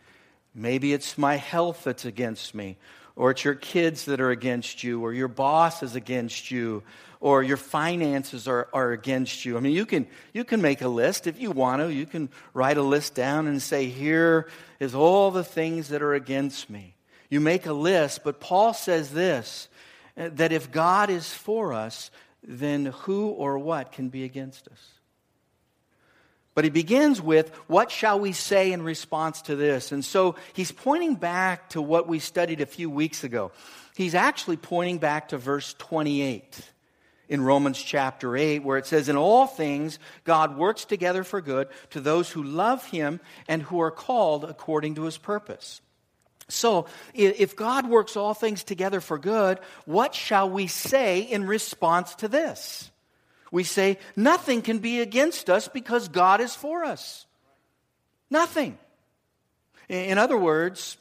Maybe 0.53 0.93
it's 0.93 1.17
my 1.17 1.35
health 1.35 1.83
that's 1.83 2.05
against 2.05 2.55
me, 2.55 2.77
or 3.15 3.31
it's 3.31 3.43
your 3.43 3.55
kids 3.55 4.05
that 4.05 4.19
are 4.19 4.31
against 4.31 4.83
you, 4.83 5.01
or 5.03 5.13
your 5.13 5.27
boss 5.27 5.83
is 5.83 5.95
against 5.95 6.51
you, 6.51 6.83
or 7.19 7.41
your 7.41 7.57
finances 7.57 8.47
are, 8.47 8.67
are 8.73 8.91
against 8.91 9.45
you. 9.45 9.57
I 9.57 9.59
mean, 9.59 9.73
you 9.73 9.85
can, 9.85 10.05
you 10.33 10.43
can 10.43 10.61
make 10.61 10.81
a 10.81 10.87
list 10.87 11.27
if 11.27 11.39
you 11.39 11.51
want 11.51 11.81
to. 11.81 11.91
You 11.91 12.05
can 12.05 12.29
write 12.53 12.77
a 12.77 12.83
list 12.83 13.15
down 13.15 13.47
and 13.47 13.61
say, 13.61 13.87
here 13.87 14.47
is 14.79 14.93
all 14.93 15.31
the 15.31 15.43
things 15.43 15.89
that 15.89 16.01
are 16.01 16.13
against 16.13 16.69
me. 16.69 16.93
You 17.29 17.39
make 17.39 17.65
a 17.65 17.73
list, 17.73 18.23
but 18.23 18.39
Paul 18.39 18.73
says 18.73 19.11
this 19.11 19.69
that 20.15 20.53
if 20.53 20.71
God 20.71 21.09
is 21.09 21.33
for 21.33 21.73
us, 21.73 22.09
then 22.43 22.85
who 22.85 23.27
or 23.29 23.57
what 23.57 23.91
can 23.91 24.09
be 24.09 24.23
against 24.23 24.67
us? 24.67 24.94
But 26.55 26.63
he 26.63 26.69
begins 26.69 27.21
with, 27.21 27.53
What 27.67 27.91
shall 27.91 28.19
we 28.19 28.31
say 28.31 28.71
in 28.71 28.81
response 28.81 29.43
to 29.43 29.55
this? 29.55 29.91
And 29.91 30.03
so 30.03 30.35
he's 30.53 30.71
pointing 30.71 31.15
back 31.15 31.69
to 31.71 31.81
what 31.81 32.07
we 32.07 32.17
studied 32.19 32.61
a 32.61 32.65
few 32.65 32.89
weeks 32.89 33.23
ago. 33.23 33.51
He's 33.95 34.15
actually 34.15 34.57
pointing 34.57 34.97
back 34.97 35.29
to 35.29 35.37
verse 35.37 35.75
28 35.77 36.71
in 37.27 37.41
Romans 37.41 37.81
chapter 37.81 38.35
8, 38.37 38.59
where 38.63 38.77
it 38.77 38.85
says, 38.85 39.09
In 39.09 39.17
all 39.17 39.47
things, 39.47 39.99
God 40.23 40.57
works 40.57 40.85
together 40.85 41.23
for 41.23 41.41
good 41.41 41.67
to 41.91 41.99
those 41.99 42.29
who 42.29 42.43
love 42.43 42.85
him 42.85 43.19
and 43.47 43.61
who 43.61 43.81
are 43.81 43.91
called 43.91 44.45
according 44.45 44.95
to 44.95 45.03
his 45.03 45.17
purpose. 45.17 45.81
So, 46.47 46.85
if 47.13 47.55
God 47.55 47.89
works 47.89 48.15
all 48.15 48.35
things 48.35 48.63
together 48.63 49.01
for 49.01 49.17
good, 49.17 49.59
what 49.85 50.13
shall 50.13 50.49
we 50.49 50.67
say 50.67 51.21
in 51.21 51.45
response 51.45 52.15
to 52.15 52.27
this? 52.27 52.91
We 53.55 53.63
say, 53.63 53.99
nothing 54.17 54.61
can 54.61 54.79
be 54.79 54.99
against 54.99 55.49
us 55.49 55.69
because 55.69 56.09
God 56.09 56.41
is 56.41 56.53
for 56.53 56.83
us. 56.83 57.25
Nothing. 58.29 58.77
In 59.87 60.17
other 60.17 60.37
words, 60.37 60.97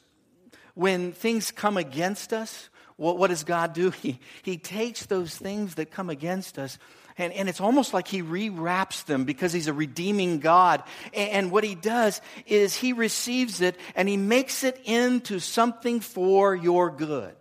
when 0.75 1.11
things 1.11 1.51
come 1.51 1.77
against 1.77 2.33
us, 2.33 2.69
what, 2.95 3.19
what 3.19 3.31
does 3.31 3.43
God 3.43 3.73
do? 3.73 3.91
He, 4.03 4.21
he 4.45 4.57
takes 4.57 5.07
those 5.07 5.37
things 5.37 5.75
that 5.75 5.91
come 5.91 6.09
against 6.09 6.57
us 6.57 6.79
and, 7.19 7.33
and 7.33 7.49
it's 7.49 7.61
almost 7.61 7.93
like 7.93 8.07
he 8.07 8.23
rewraps 8.23 9.03
them 9.03 9.25
because 9.25 9.53
he's 9.53 9.67
a 9.67 9.73
redeeming 9.73 10.39
God. 10.39 10.85
And, 11.13 11.31
and 11.31 11.51
what 11.51 11.65
he 11.65 11.75
does 11.75 12.21
is 12.47 12.77
he 12.77 12.93
receives 12.93 13.61
it 13.63 13.77
and 13.97 14.09
he 14.09 14.17
makes 14.17 14.63
it 14.63 14.81
into 14.85 15.41
something 15.41 15.99
for 15.99 16.55
your 16.55 16.89
good. 16.89 17.35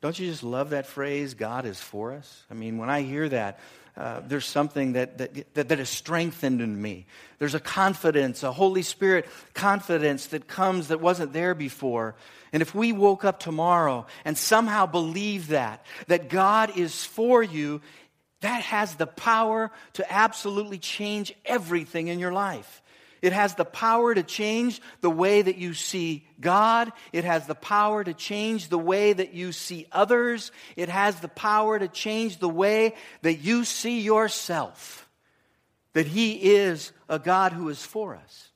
Don't 0.00 0.18
you 0.18 0.30
just 0.30 0.42
love 0.42 0.70
that 0.70 0.86
phrase, 0.86 1.34
God 1.34 1.66
is 1.66 1.80
for 1.80 2.12
us? 2.12 2.44
I 2.50 2.54
mean, 2.54 2.78
when 2.78 2.88
I 2.88 3.02
hear 3.02 3.28
that, 3.28 3.58
uh, 3.96 4.20
there's 4.24 4.46
something 4.46 4.92
that, 4.92 5.18
that, 5.18 5.54
that, 5.54 5.68
that 5.70 5.80
is 5.80 5.88
strengthened 5.88 6.60
in 6.60 6.80
me. 6.80 7.06
There's 7.40 7.56
a 7.56 7.60
confidence, 7.60 8.44
a 8.44 8.52
Holy 8.52 8.82
Spirit 8.82 9.26
confidence 9.54 10.26
that 10.26 10.46
comes 10.46 10.88
that 10.88 11.00
wasn't 11.00 11.32
there 11.32 11.52
before. 11.52 12.14
And 12.52 12.62
if 12.62 12.76
we 12.76 12.92
woke 12.92 13.24
up 13.24 13.40
tomorrow 13.40 14.06
and 14.24 14.38
somehow 14.38 14.86
believe 14.86 15.48
that, 15.48 15.84
that 16.06 16.28
God 16.28 16.76
is 16.78 17.04
for 17.04 17.42
you, 17.42 17.80
that 18.40 18.62
has 18.62 18.94
the 18.94 19.06
power 19.08 19.72
to 19.94 20.12
absolutely 20.12 20.78
change 20.78 21.34
everything 21.44 22.06
in 22.06 22.20
your 22.20 22.32
life. 22.32 22.82
It 23.20 23.32
has 23.32 23.54
the 23.54 23.64
power 23.64 24.14
to 24.14 24.22
change 24.22 24.80
the 25.00 25.10
way 25.10 25.42
that 25.42 25.56
you 25.56 25.74
see 25.74 26.26
God. 26.40 26.92
It 27.12 27.24
has 27.24 27.46
the 27.46 27.54
power 27.54 28.04
to 28.04 28.14
change 28.14 28.68
the 28.68 28.78
way 28.78 29.12
that 29.12 29.34
you 29.34 29.52
see 29.52 29.86
others. 29.92 30.52
It 30.76 30.88
has 30.88 31.20
the 31.20 31.28
power 31.28 31.78
to 31.78 31.88
change 31.88 32.38
the 32.38 32.48
way 32.48 32.94
that 33.22 33.36
you 33.36 33.64
see 33.64 34.00
yourself. 34.00 35.08
That 35.94 36.06
He 36.06 36.34
is 36.34 36.92
a 37.08 37.18
God 37.18 37.52
who 37.52 37.68
is 37.68 37.84
for 37.84 38.14
us. 38.14 38.50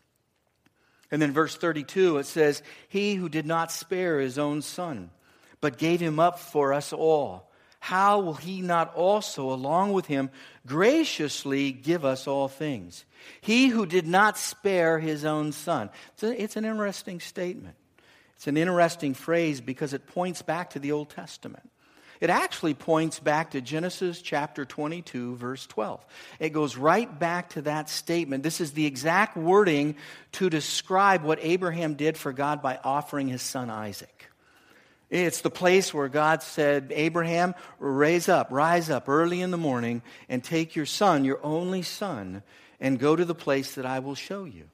And 1.11 1.21
then 1.21 1.33
verse 1.33 1.57
32, 1.57 2.19
it 2.19 2.27
says, 2.27 2.63
He 2.89 3.15
who 3.15 3.29
did 3.29 3.47
not 3.47 3.73
spare 3.73 4.21
His 4.21 4.39
own 4.39 4.63
Son, 4.63 5.11
but 5.61 5.79
gave 5.79 6.01
Him 6.01 6.19
up 6.21 6.39
for 6.39 6.73
us 6.73 6.93
all 6.93 7.53
how 7.85 8.21
will 8.21 8.35
he 8.35 8.61
not 8.61 8.95
also, 8.95 9.51
along 9.51 9.93
with 9.93 10.07
him, 10.07 10.31
graciously 10.65 11.73
give 11.73 12.05
us 12.05 12.29
all 12.29 12.47
things? 12.47 13.05
He 13.41 13.69
who 13.69 13.87
did 13.87 14.07
not 14.07 14.39
spare 14.39 14.99
his 14.99 15.25
own 15.25 15.53
son. 15.53 15.91
It's, 16.15 16.23
a, 16.23 16.43
it's, 16.43 16.57
an 16.57 16.65
interesting 16.65 17.21
statement. 17.21 17.77
It's 18.37 18.47
an 18.47 18.57
interesting 18.57 19.15
phrase 19.15 19.61
because 19.61 19.95
it 19.95 20.07
points 20.07 20.43
back 20.43 20.71
to 20.71 20.79
the 20.79 20.93
Old 20.93 21.11
Testament. 21.11 21.69
It 22.23 22.31
actually 22.31 22.75
points 22.75 23.19
back 23.19 23.51
to 23.51 23.61
Genesis 23.61 24.23
chapter 24.23 24.65
22, 24.65 25.35
verse 25.35 25.67
12. 25.67 26.07
It 26.39 26.51
goes 26.51 26.77
right 26.77 27.19
back 27.19 27.51
to 27.51 27.63
that 27.63 27.91
statement. 27.91 28.45
This 28.45 28.61
is 28.61 28.73
the 28.73 28.87
exact 28.87 29.37
wording 29.37 29.97
to 30.33 30.49
describe 30.49 31.25
what 31.25 31.41
Abraham 31.43 31.95
did 31.95 32.17
for 32.17 32.33
God 32.33 32.63
by 32.63 32.79
offering 32.85 33.27
his 33.27 33.43
son 33.43 33.71
Isaac. 33.71 34.29
It's 35.13 35.43
the 35.43 35.51
place 35.51 35.93
where 35.93 36.09
God 36.09 36.43
said, 36.43 36.91
Abraham, 36.95 37.55
raise 37.79 38.31
up, 38.31 38.49
rise 38.51 38.89
up 38.89 39.09
early 39.09 39.43
in 39.43 39.51
the 39.51 39.59
morning 39.59 40.01
and 40.29 40.43
take 40.43 40.75
your 40.75 40.87
son, 40.87 41.27
your 41.27 41.39
only 41.43 41.83
son, 41.83 42.43
and 42.83 42.99
go 42.99 43.17
to 43.17 43.25
the 43.25 43.35
place 43.35 43.77
that 43.77 43.87
I 43.87 44.01
will 44.01 44.17
show 44.17 44.45
you. 44.45 44.69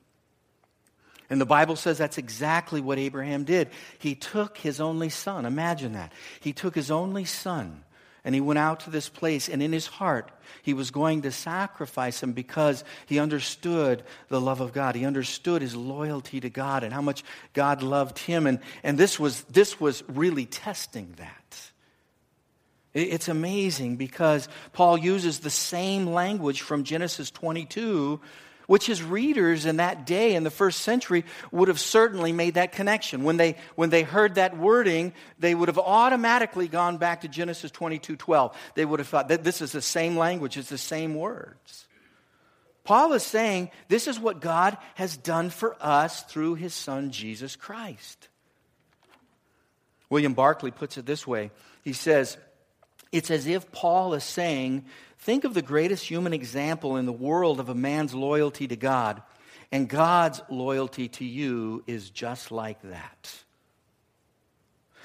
And 1.30 1.40
the 1.40 1.46
Bible 1.46 1.76
says 1.76 1.98
that's 1.98 2.18
exactly 2.18 2.80
what 2.80 2.98
Abraham 2.98 3.44
did. 3.44 3.68
He 3.98 4.14
took 4.14 4.56
his 4.56 4.80
only 4.80 5.10
son. 5.10 5.44
Imagine 5.44 5.92
that. 5.92 6.12
He 6.40 6.54
took 6.54 6.74
his 6.74 6.90
only 6.90 7.26
son 7.26 7.84
and 8.24 8.34
he 8.34 8.40
went 8.40 8.58
out 8.58 8.80
to 8.80 8.90
this 8.90 9.08
place, 9.08 9.48
and 9.48 9.62
in 9.62 9.72
his 9.72 9.86
heart, 9.86 10.30
he 10.62 10.74
was 10.74 10.90
going 10.90 11.22
to 11.22 11.30
sacrifice 11.30 12.22
him 12.22 12.32
because 12.32 12.84
he 13.06 13.18
understood 13.20 14.02
the 14.28 14.40
love 14.40 14.60
of 14.60 14.72
God. 14.72 14.96
He 14.96 15.06
understood 15.06 15.62
his 15.62 15.74
loyalty 15.74 16.40
to 16.40 16.50
God 16.50 16.82
and 16.82 16.92
how 16.92 17.00
much 17.00 17.22
God 17.54 17.82
loved 17.82 18.18
him. 18.18 18.46
And, 18.46 18.58
and 18.82 18.98
this, 18.98 19.18
was, 19.18 19.44
this 19.44 19.80
was 19.80 20.02
really 20.08 20.44
testing 20.46 21.14
that. 21.16 21.70
It's 23.02 23.28
amazing 23.28 23.96
because 23.96 24.48
Paul 24.72 24.98
uses 24.98 25.40
the 25.40 25.50
same 25.50 26.06
language 26.06 26.62
from 26.62 26.84
Genesis 26.84 27.30
22 27.30 28.20
which 28.68 28.86
his 28.86 29.02
readers 29.02 29.64
in 29.64 29.78
that 29.78 30.04
day, 30.04 30.34
in 30.34 30.44
the 30.44 30.50
first 30.50 30.82
century, 30.82 31.24
would 31.50 31.68
have 31.68 31.80
certainly 31.80 32.32
made 32.32 32.54
that 32.54 32.70
connection. 32.70 33.24
When 33.24 33.38
they, 33.38 33.56
when 33.76 33.88
they 33.88 34.02
heard 34.02 34.34
that 34.34 34.58
wording, 34.58 35.14
they 35.38 35.54
would 35.54 35.68
have 35.68 35.78
automatically 35.78 36.68
gone 36.68 36.98
back 36.98 37.22
to 37.22 37.28
Genesis 37.28 37.70
22 37.70 38.16
12. 38.16 38.54
They 38.74 38.84
would 38.84 39.00
have 39.00 39.08
thought 39.08 39.28
that 39.28 39.42
this 39.42 39.62
is 39.62 39.72
the 39.72 39.80
same 39.80 40.18
language, 40.18 40.58
it's 40.58 40.68
the 40.68 40.76
same 40.76 41.14
words. 41.14 41.86
Paul 42.84 43.14
is 43.14 43.22
saying 43.22 43.70
this 43.88 44.06
is 44.06 44.20
what 44.20 44.40
God 44.40 44.76
has 44.96 45.16
done 45.16 45.48
for 45.48 45.74
us 45.80 46.22
through 46.24 46.56
his 46.56 46.74
son, 46.74 47.10
Jesus 47.10 47.56
Christ. 47.56 48.28
William 50.10 50.34
Barclay 50.34 50.72
puts 50.72 50.98
it 50.98 51.06
this 51.06 51.26
way 51.26 51.50
he 51.82 51.94
says, 51.94 52.36
It's 53.12 53.30
as 53.30 53.46
if 53.46 53.72
Paul 53.72 54.14
is 54.14 54.24
saying 54.24 54.84
Think 55.18 55.44
of 55.44 55.52
the 55.52 55.62
greatest 55.62 56.08
human 56.08 56.32
example 56.32 56.96
in 56.96 57.06
the 57.06 57.12
world 57.12 57.58
of 57.60 57.68
a 57.68 57.74
man's 57.74 58.14
loyalty 58.14 58.68
to 58.68 58.76
God, 58.76 59.20
and 59.72 59.88
God's 59.88 60.40
loyalty 60.48 61.08
to 61.08 61.24
you 61.24 61.82
is 61.86 62.08
just 62.10 62.52
like 62.52 62.80
that. 62.82 63.34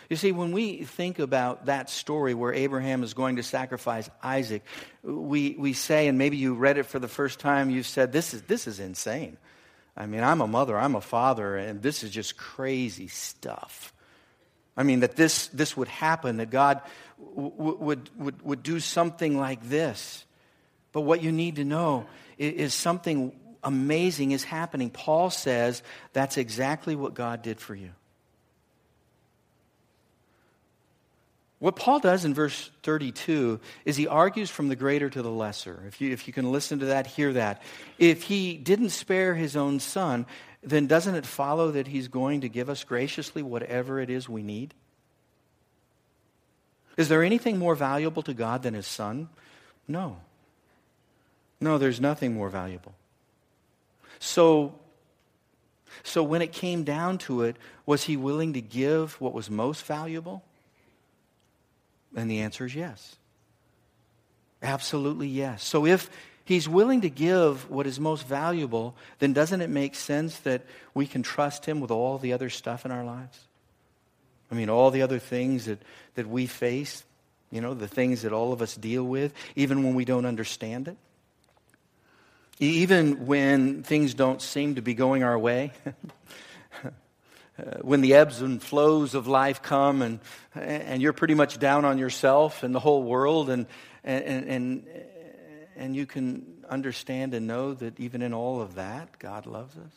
You 0.09 0.15
see, 0.15 0.31
when 0.31 0.51
we 0.51 0.83
think 0.83 1.17
about 1.17 1.65
that 1.65 1.89
story 1.89 2.35
where 2.35 2.53
Abraham 2.53 3.03
is 3.03 3.15
going 3.15 3.37
to 3.37 3.43
sacrifice 3.43 4.09
Isaac, 4.21 4.63
we, 5.01 5.55
we 5.57 5.73
say, 5.73 6.07
and 6.07 6.17
maybe 6.17 6.37
you 6.37 6.53
read 6.53 6.77
it 6.77 6.85
for 6.85 6.99
the 6.99 7.07
first 7.07 7.39
time, 7.39 7.71
you 7.71 7.81
said, 7.81 8.11
this 8.11 8.33
is, 8.33 8.43
this 8.43 8.67
is 8.67 8.79
insane. 8.79 9.37
I 9.97 10.05
mean, 10.05 10.23
I'm 10.23 10.41
a 10.41 10.47
mother, 10.47 10.77
I'm 10.77 10.95
a 10.95 11.01
father, 11.01 11.57
and 11.57 11.81
this 11.81 12.03
is 12.03 12.11
just 12.11 12.37
crazy 12.37 13.07
stuff. 13.07 13.92
I 14.75 14.83
mean, 14.83 15.01
that 15.01 15.15
this, 15.15 15.47
this 15.47 15.77
would 15.77 15.87
happen, 15.87 16.37
that 16.37 16.49
God 16.49 16.81
w- 17.35 17.53
would, 17.57 18.09
would, 18.17 18.41
would 18.41 18.63
do 18.63 18.79
something 18.79 19.37
like 19.37 19.67
this. 19.69 20.25
But 20.91 21.01
what 21.01 21.21
you 21.21 21.31
need 21.31 21.57
to 21.57 21.65
know 21.65 22.05
is, 22.37 22.53
is 22.53 22.73
something 22.73 23.33
amazing 23.63 24.31
is 24.31 24.43
happening. 24.43 24.89
Paul 24.89 25.29
says 25.29 25.83
that's 26.11 26.37
exactly 26.37 26.95
what 26.95 27.13
God 27.13 27.41
did 27.41 27.59
for 27.59 27.75
you. 27.75 27.91
What 31.59 31.77
Paul 31.77 31.99
does 31.99 32.25
in 32.25 32.33
verse 32.33 32.69
32 32.83 33.57
is 33.85 33.95
he 33.95 34.05
argues 34.05 34.49
from 34.49 34.67
the 34.67 34.75
greater 34.75 35.09
to 35.09 35.21
the 35.21 35.31
lesser. 35.31 35.81
If 35.87 36.01
you, 36.01 36.11
if 36.11 36.27
you 36.27 36.33
can 36.33 36.51
listen 36.51 36.79
to 36.79 36.87
that, 36.87 37.07
hear 37.07 37.31
that. 37.31 37.61
If 37.97 38.23
he 38.23 38.57
didn't 38.57 38.89
spare 38.89 39.33
his 39.33 39.55
own 39.55 39.79
son, 39.79 40.25
then 40.63 40.87
doesn't 40.87 41.15
it 41.15 41.25
follow 41.25 41.71
that 41.71 41.87
he's 41.87 42.07
going 42.07 42.41
to 42.41 42.49
give 42.49 42.69
us 42.69 42.83
graciously 42.83 43.43
whatever 43.43 43.99
it 43.99 44.09
is 44.09 44.29
we 44.29 44.43
need? 44.43 44.73
Is 46.95 47.09
there 47.09 47.23
anything 47.23 47.57
more 47.57 47.75
valuable 47.75 48.21
to 48.23 48.33
God 48.33 48.63
than 48.63 48.73
his 48.73 48.87
son? 48.87 49.29
No. 49.87 50.17
No, 51.59 51.77
there's 51.77 51.99
nothing 51.99 52.33
more 52.33 52.49
valuable. 52.49 52.93
So, 54.19 54.75
so 56.03 56.23
when 56.23 56.41
it 56.41 56.51
came 56.51 56.83
down 56.83 57.17
to 57.19 57.43
it, 57.43 57.57
was 57.85 58.03
he 58.03 58.15
willing 58.15 58.53
to 58.53 58.61
give 58.61 59.19
what 59.19 59.33
was 59.33 59.49
most 59.49 59.85
valuable? 59.85 60.43
And 62.15 62.29
the 62.29 62.41
answer 62.41 62.65
is 62.65 62.75
yes. 62.75 63.15
Absolutely 64.61 65.27
yes. 65.27 65.63
So 65.63 65.85
if 65.85 66.09
he's 66.45 66.67
willing 66.67 67.01
to 67.01 67.09
give 67.09 67.69
what 67.69 67.87
is 67.87 67.99
most 67.99 68.27
valuable, 68.27 68.95
then 69.19 69.33
doesn't 69.33 69.61
it 69.61 69.69
make 69.69 69.95
sense 69.95 70.39
that 70.39 70.63
we 70.93 71.07
can 71.07 71.23
trust 71.23 71.65
him 71.65 71.79
with 71.79 71.91
all 71.91 72.17
the 72.17 72.33
other 72.33 72.49
stuff 72.49 72.85
in 72.85 72.91
our 72.91 73.03
lives? 73.03 73.39
I 74.51 74.55
mean, 74.55 74.69
all 74.69 74.91
the 74.91 75.01
other 75.01 75.19
things 75.19 75.65
that, 75.65 75.81
that 76.15 76.27
we 76.27 76.45
face, 76.45 77.03
you 77.51 77.61
know, 77.61 77.73
the 77.73 77.87
things 77.87 78.21
that 78.21 78.33
all 78.33 78.53
of 78.53 78.61
us 78.61 78.75
deal 78.75 79.03
with, 79.03 79.33
even 79.55 79.83
when 79.83 79.95
we 79.95 80.05
don't 80.05 80.25
understand 80.25 80.87
it. 80.87 80.97
Even 82.59 83.25
when 83.25 83.83
things 83.83 84.13
don't 84.13 84.41
seem 84.41 84.75
to 84.75 84.81
be 84.81 84.93
going 84.93 85.23
our 85.23 85.37
way. 85.37 85.71
Uh, 87.55 87.77
when 87.81 88.01
the 88.01 88.15
ebbs 88.15 88.41
and 88.41 88.63
flows 88.63 89.13
of 89.13 89.27
life 89.27 89.61
come 89.61 90.01
and, 90.01 90.19
and 90.55 91.03
you're 91.03 91.13
pretty 91.13 91.35
much 91.35 91.59
down 91.59 91.85
on 91.85 91.99
yourself 91.99 92.63
and 92.63 92.73
the 92.73 92.79
whole 92.79 93.03
world 93.03 93.51
and, 93.51 93.67
and, 94.03 94.49
and, 94.49 94.87
and 95.77 95.95
you 95.95 96.05
can 96.05 96.45
understand 96.69 97.33
and 97.33 97.47
know 97.47 97.73
that 97.73 97.99
even 97.99 98.21
in 98.21 98.33
all 98.33 98.61
of 98.61 98.75
that, 98.75 99.19
God 99.19 99.45
loves 99.45 99.75
us? 99.77 99.93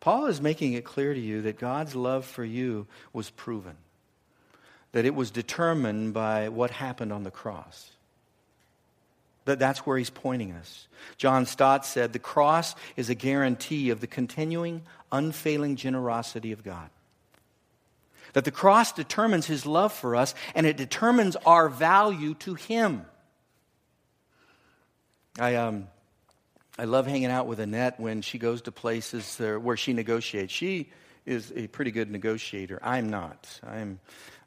Paul 0.00 0.26
is 0.26 0.40
making 0.40 0.74
it 0.74 0.84
clear 0.84 1.12
to 1.12 1.20
you 1.20 1.42
that 1.42 1.58
God's 1.58 1.94
love 1.94 2.24
for 2.24 2.44
you 2.44 2.86
was 3.12 3.30
proven, 3.30 3.76
that 4.92 5.04
it 5.04 5.14
was 5.14 5.30
determined 5.30 6.14
by 6.14 6.48
what 6.48 6.70
happened 6.70 7.12
on 7.12 7.24
the 7.24 7.30
cross. 7.30 7.90
That 9.44 9.58
that's 9.58 9.80
where 9.80 9.96
he's 9.96 10.10
pointing 10.10 10.52
us. 10.52 10.88
John 11.16 11.46
Stott 11.46 11.86
said, 11.86 12.12
The 12.12 12.18
cross 12.18 12.74
is 12.96 13.08
a 13.08 13.14
guarantee 13.14 13.90
of 13.90 14.00
the 14.00 14.06
continuing, 14.06 14.82
unfailing 15.10 15.76
generosity 15.76 16.52
of 16.52 16.62
God. 16.62 16.90
That 18.34 18.44
the 18.44 18.50
cross 18.50 18.92
determines 18.92 19.46
his 19.46 19.64
love 19.64 19.92
for 19.92 20.14
us 20.14 20.34
and 20.54 20.66
it 20.66 20.76
determines 20.76 21.34
our 21.46 21.68
value 21.68 22.34
to 22.34 22.54
him. 22.54 23.06
I, 25.38 25.54
um, 25.54 25.86
I 26.76 26.84
love 26.84 27.06
hanging 27.06 27.30
out 27.30 27.46
with 27.46 27.60
Annette 27.60 28.00
when 28.00 28.22
she 28.22 28.38
goes 28.38 28.62
to 28.62 28.72
places 28.72 29.38
where 29.38 29.76
she 29.76 29.92
negotiates. 29.92 30.52
She 30.52 30.90
is 31.26 31.52
a 31.54 31.68
pretty 31.68 31.92
good 31.92 32.10
negotiator. 32.10 32.80
I'm 32.82 33.10
not. 33.10 33.60
I'm, 33.64 34.00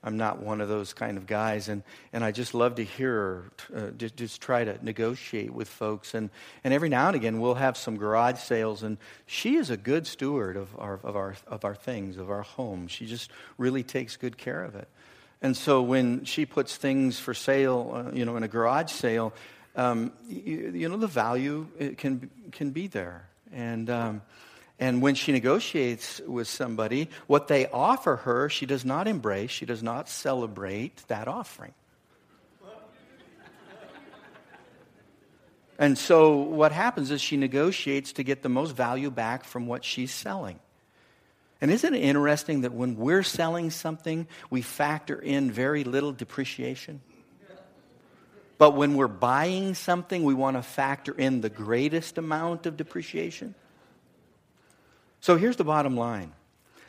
I'm 0.03 0.17
not 0.17 0.41
one 0.41 0.59
of 0.59 0.67
those 0.67 0.93
kind 0.93 1.17
of 1.17 1.27
guys. 1.27 1.69
And, 1.69 1.83
and 2.11 2.25
I 2.25 2.31
just 2.31 2.53
love 2.53 2.75
to 2.75 2.83
hear 2.83 3.13
her 3.13 3.51
uh, 3.73 3.91
just, 3.91 4.17
just 4.17 4.41
try 4.41 4.65
to 4.65 4.83
negotiate 4.83 5.53
with 5.53 5.69
folks. 5.69 6.13
And, 6.13 6.29
and 6.63 6.73
every 6.73 6.89
now 6.89 7.07
and 7.07 7.15
again, 7.15 7.39
we'll 7.39 7.53
have 7.53 7.77
some 7.77 7.95
garage 7.95 8.39
sales. 8.39 8.83
And 8.83 8.97
she 9.27 9.55
is 9.55 9.69
a 9.69 9.77
good 9.77 10.07
steward 10.07 10.57
of 10.57 10.75
our, 10.77 10.99
of, 11.03 11.15
our, 11.15 11.35
of 11.47 11.63
our 11.63 11.75
things, 11.75 12.17
of 12.17 12.29
our 12.29 12.41
home. 12.41 12.87
She 12.87 13.05
just 13.05 13.31
really 13.57 13.83
takes 13.83 14.17
good 14.17 14.37
care 14.37 14.63
of 14.63 14.75
it. 14.75 14.89
And 15.41 15.55
so 15.55 15.81
when 15.81 16.25
she 16.25 16.45
puts 16.45 16.75
things 16.75 17.17
for 17.17 17.33
sale, 17.33 17.91
uh, 18.07 18.11
you 18.13 18.25
know, 18.25 18.35
in 18.35 18.43
a 18.43 18.47
garage 18.47 18.91
sale, 18.91 19.33
um, 19.75 20.11
you, 20.27 20.71
you, 20.75 20.89
know, 20.89 20.97
the 20.97 21.07
value 21.07 21.67
can, 21.97 22.29
can 22.51 22.71
be 22.71 22.87
there. 22.87 23.27
And, 23.53 23.89
um, 23.89 24.21
and 24.79 25.01
when 25.01 25.15
she 25.15 25.31
negotiates 25.31 26.19
with 26.25 26.47
somebody, 26.47 27.09
what 27.27 27.47
they 27.47 27.67
offer 27.67 28.17
her, 28.17 28.49
she 28.49 28.65
does 28.65 28.83
not 28.83 29.07
embrace, 29.07 29.51
she 29.51 29.65
does 29.65 29.83
not 29.83 30.09
celebrate 30.09 30.97
that 31.07 31.27
offering. 31.27 31.73
And 35.81 35.97
so 35.97 36.35
what 36.35 36.71
happens 36.71 37.09
is 37.09 37.21
she 37.21 37.37
negotiates 37.37 38.13
to 38.13 38.23
get 38.23 38.43
the 38.43 38.49
most 38.49 38.75
value 38.75 39.09
back 39.09 39.43
from 39.43 39.65
what 39.65 39.83
she's 39.83 40.11
selling. 40.11 40.59
And 41.59 41.71
isn't 41.71 41.95
it 41.95 41.97
interesting 41.97 42.61
that 42.61 42.71
when 42.71 42.97
we're 42.97 43.23
selling 43.23 43.71
something, 43.71 44.27
we 44.51 44.61
factor 44.61 45.19
in 45.19 45.49
very 45.49 45.83
little 45.83 46.11
depreciation? 46.11 47.01
But 48.61 48.75
when 48.75 48.93
we're 48.93 49.07
buying 49.07 49.73
something, 49.73 50.23
we 50.23 50.35
want 50.35 50.55
to 50.55 50.61
factor 50.61 51.15
in 51.17 51.41
the 51.41 51.49
greatest 51.49 52.19
amount 52.19 52.67
of 52.67 52.77
depreciation. 52.77 53.55
So 55.19 55.35
here's 55.35 55.55
the 55.55 55.63
bottom 55.63 55.97
line 55.97 56.33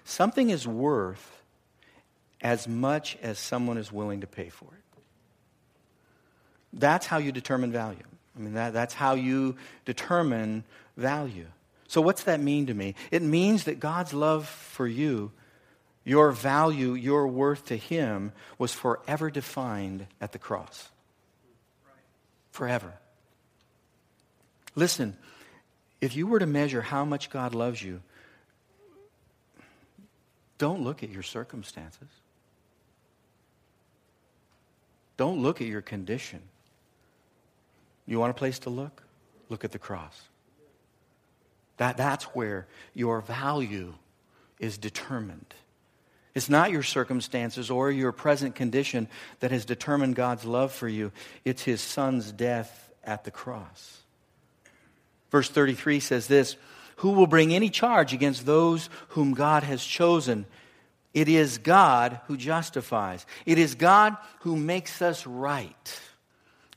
something 0.04 0.50
is 0.50 0.68
worth 0.68 1.42
as 2.42 2.68
much 2.68 3.16
as 3.22 3.38
someone 3.38 3.78
is 3.78 3.90
willing 3.90 4.20
to 4.20 4.26
pay 4.26 4.50
for 4.50 4.66
it. 4.66 5.00
That's 6.74 7.06
how 7.06 7.16
you 7.16 7.32
determine 7.32 7.72
value. 7.72 8.04
I 8.36 8.40
mean, 8.40 8.52
that, 8.52 8.74
that's 8.74 8.92
how 8.92 9.14
you 9.14 9.56
determine 9.86 10.64
value. 10.98 11.46
So, 11.88 12.02
what's 12.02 12.24
that 12.24 12.38
mean 12.38 12.66
to 12.66 12.74
me? 12.74 12.96
It 13.10 13.22
means 13.22 13.64
that 13.64 13.80
God's 13.80 14.12
love 14.12 14.46
for 14.46 14.86
you, 14.86 15.32
your 16.04 16.32
value, 16.32 16.92
your 16.92 17.26
worth 17.28 17.64
to 17.68 17.78
Him, 17.78 18.32
was 18.58 18.74
forever 18.74 19.30
defined 19.30 20.06
at 20.20 20.32
the 20.32 20.38
cross 20.38 20.90
forever. 22.52 22.92
Listen, 24.74 25.16
if 26.00 26.14
you 26.16 26.26
were 26.26 26.38
to 26.38 26.46
measure 26.46 26.80
how 26.80 27.04
much 27.04 27.28
God 27.28 27.54
loves 27.54 27.82
you, 27.82 28.00
don't 30.58 30.82
look 30.82 31.02
at 31.02 31.10
your 31.10 31.22
circumstances. 31.22 32.08
Don't 35.16 35.42
look 35.42 35.60
at 35.60 35.66
your 35.66 35.82
condition. 35.82 36.40
You 38.06 38.18
want 38.20 38.30
a 38.30 38.34
place 38.34 38.60
to 38.60 38.70
look? 38.70 39.02
Look 39.48 39.64
at 39.64 39.72
the 39.72 39.78
cross. 39.78 40.22
That, 41.78 41.96
that's 41.96 42.24
where 42.24 42.66
your 42.94 43.20
value 43.20 43.94
is 44.58 44.78
determined. 44.78 45.54
It's 46.34 46.48
not 46.48 46.70
your 46.70 46.82
circumstances 46.82 47.70
or 47.70 47.90
your 47.90 48.12
present 48.12 48.54
condition 48.54 49.08
that 49.40 49.50
has 49.50 49.64
determined 49.64 50.16
God's 50.16 50.44
love 50.44 50.72
for 50.72 50.88
you. 50.88 51.12
It's 51.44 51.62
his 51.62 51.80
son's 51.80 52.32
death 52.32 52.90
at 53.04 53.24
the 53.24 53.30
cross. 53.30 53.98
Verse 55.30 55.48
33 55.48 56.00
says 56.00 56.26
this 56.26 56.56
Who 56.96 57.10
will 57.10 57.26
bring 57.26 57.54
any 57.54 57.68
charge 57.68 58.12
against 58.14 58.46
those 58.46 58.88
whom 59.08 59.34
God 59.34 59.62
has 59.62 59.84
chosen? 59.84 60.46
It 61.12 61.28
is 61.28 61.58
God 61.58 62.20
who 62.26 62.38
justifies. 62.38 63.26
It 63.44 63.58
is 63.58 63.74
God 63.74 64.16
who 64.40 64.56
makes 64.56 65.02
us 65.02 65.26
right. 65.26 66.00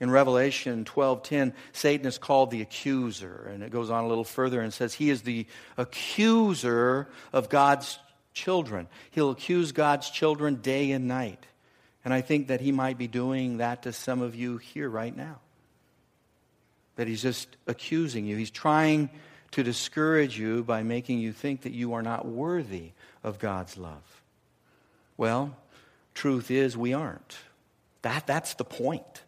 In 0.01 0.11
Revelation 0.11 0.83
12:10, 0.83 1.53
Satan 1.71 2.05
is 2.05 2.17
called 2.17 2.51
the 2.51 2.61
accuser, 2.61 3.49
and 3.49 3.63
it 3.63 3.71
goes 3.71 3.89
on 3.89 4.03
a 4.03 4.07
little 4.07 4.25
further 4.25 4.59
and 4.59 4.73
says 4.73 4.93
he 4.93 5.09
is 5.09 5.21
the 5.21 5.47
accuser 5.77 7.07
of 7.31 7.47
God's 7.47 7.97
children. 8.35 8.87
He'll 9.09 9.31
accuse 9.31 9.71
God's 9.71 10.11
children 10.11 10.57
day 10.57 10.91
and 10.91 11.07
night. 11.07 11.43
And 12.03 12.13
I 12.13 12.21
think 12.21 12.49
that 12.49 12.61
he 12.61 12.71
might 12.71 12.99
be 12.99 13.07
doing 13.07 13.57
that 13.57 13.83
to 13.83 13.93
some 13.93 14.21
of 14.21 14.35
you 14.35 14.57
here 14.57 14.87
right 14.87 15.15
now. 15.15 15.39
That 16.97 17.07
he's 17.07 17.23
just 17.23 17.47
accusing 17.65 18.25
you. 18.25 18.37
He's 18.37 18.51
trying 18.51 19.09
to 19.51 19.63
discourage 19.63 20.37
you 20.37 20.63
by 20.63 20.83
making 20.83 21.17
you 21.17 21.31
think 21.31 21.61
that 21.61 21.71
you 21.71 21.93
are 21.93 22.03
not 22.03 22.27
worthy 22.27 22.91
of 23.23 23.39
God's 23.39 23.77
love. 23.77 24.21
Well, 25.17 25.55
truth 26.13 26.51
is, 26.51 26.77
we 26.77 26.93
aren't. 26.93 27.37
That, 28.03 28.27
that's 28.27 28.53
the 28.53 28.65
point. 28.65 29.23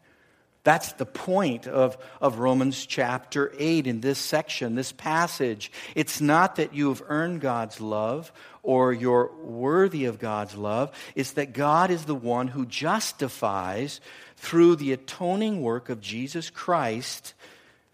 That's 0.67 0.91
the 0.91 1.05
point 1.05 1.65
of, 1.65 1.97
of 2.19 2.39
Romans 2.39 2.85
chapter 2.85 3.53
8 3.57 3.87
in 3.87 4.01
this 4.01 4.19
section, 4.19 4.75
this 4.75 4.91
passage. 4.91 5.71
It's 5.95 6.19
not 6.19 6.57
that 6.57 6.73
you 6.73 6.89
have 6.89 7.01
earned 7.07 7.39
God's 7.39 7.79
love 7.79 8.33
or 8.67 8.91
you're 8.91 9.31
worthy 9.43 10.03
of 10.05 10.19
God's 10.19 10.57
love. 10.57 10.91
It's 11.15 11.31
that 11.31 11.53
God 11.53 11.89
is 11.89 12.03
the 12.03 12.13
one 12.13 12.49
who 12.49 12.65
justifies 12.65 14.01
through 14.35 14.75
the 14.75 14.91
atoning 14.91 15.61
work 15.61 15.87
of 15.87 16.01
Jesus 16.01 16.49
Christ 16.49 17.33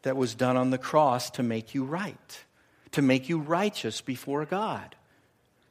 that 0.02 0.18
was 0.18 0.34
done 0.34 0.58
on 0.58 0.72
the 0.72 0.80
cross 0.80 1.30
to 1.32 1.44
make 1.44 1.76
you 1.76 1.84
right, 1.84 2.44
to 2.94 3.04
make 3.04 3.30
you 3.30 3.38
righteous 3.38 4.02
before 4.02 4.46
God. 4.46 4.96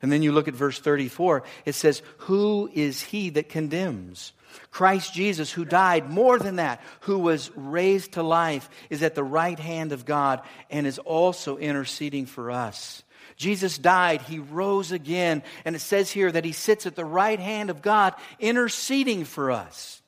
And 0.02 0.12
then 0.12 0.22
you 0.22 0.30
look 0.30 0.46
at 0.46 0.54
verse 0.54 0.78
34, 0.78 1.42
it 1.64 1.74
says, 1.74 2.00
Who 2.18 2.70
is 2.72 3.02
he 3.02 3.30
that 3.30 3.48
condemns? 3.48 4.32
Christ 4.70 5.12
Jesus, 5.12 5.50
who 5.50 5.64
died 5.64 6.10
more 6.10 6.38
than 6.38 6.56
that, 6.56 6.80
who 7.00 7.18
was 7.18 7.50
raised 7.56 8.12
to 8.12 8.22
life, 8.22 8.70
is 8.88 9.02
at 9.02 9.16
the 9.16 9.24
right 9.24 9.58
hand 9.58 9.90
of 9.90 10.04
God 10.04 10.42
and 10.70 10.86
is 10.86 11.00
also 11.00 11.56
interceding 11.56 12.26
for 12.26 12.52
us. 12.52 13.02
Jesus 13.36 13.78
died, 13.78 14.22
he 14.22 14.38
rose 14.38 14.92
again, 14.92 15.42
and 15.64 15.74
it 15.74 15.80
says 15.80 16.10
here 16.10 16.30
that 16.30 16.44
he 16.44 16.52
sits 16.52 16.86
at 16.86 16.96
the 16.96 17.04
right 17.04 17.40
hand 17.40 17.70
of 17.70 17.82
God 17.82 18.14
interceding 18.38 19.24
for 19.24 19.50
us. 19.50 20.02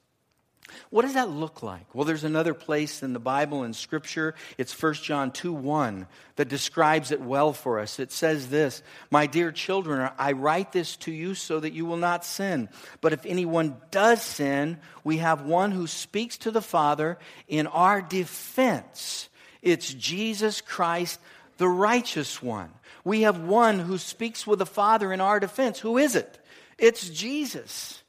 What 0.90 1.02
does 1.02 1.14
that 1.14 1.30
look 1.30 1.62
like? 1.62 1.94
Well, 1.94 2.04
there's 2.04 2.24
another 2.24 2.54
place 2.54 3.02
in 3.02 3.12
the 3.12 3.18
Bible 3.18 3.64
in 3.64 3.72
Scripture. 3.72 4.34
It's 4.58 4.80
1 4.80 4.94
John 4.94 5.30
2 5.30 5.52
1 5.52 6.06
that 6.36 6.48
describes 6.48 7.10
it 7.10 7.20
well 7.20 7.52
for 7.52 7.80
us. 7.80 7.98
It 7.98 8.12
says 8.12 8.48
this 8.48 8.82
My 9.10 9.26
dear 9.26 9.52
children, 9.52 10.10
I 10.18 10.32
write 10.32 10.72
this 10.72 10.96
to 10.98 11.12
you 11.12 11.34
so 11.34 11.60
that 11.60 11.72
you 11.72 11.86
will 11.86 11.96
not 11.96 12.24
sin. 12.24 12.68
But 13.00 13.12
if 13.12 13.26
anyone 13.26 13.76
does 13.90 14.22
sin, 14.22 14.78
we 15.02 15.18
have 15.18 15.42
one 15.42 15.72
who 15.72 15.86
speaks 15.86 16.38
to 16.38 16.50
the 16.50 16.62
Father 16.62 17.18
in 17.48 17.66
our 17.66 18.00
defense. 18.00 19.28
It's 19.62 19.92
Jesus 19.92 20.60
Christ, 20.60 21.18
the 21.56 21.68
righteous 21.68 22.42
one. 22.42 22.70
We 23.04 23.22
have 23.22 23.40
one 23.40 23.78
who 23.78 23.98
speaks 23.98 24.46
with 24.46 24.58
the 24.58 24.66
Father 24.66 25.12
in 25.12 25.20
our 25.20 25.38
defense. 25.38 25.78
Who 25.78 25.98
is 25.98 26.16
it? 26.16 26.38
It's 26.78 27.08
Jesus. 27.08 28.02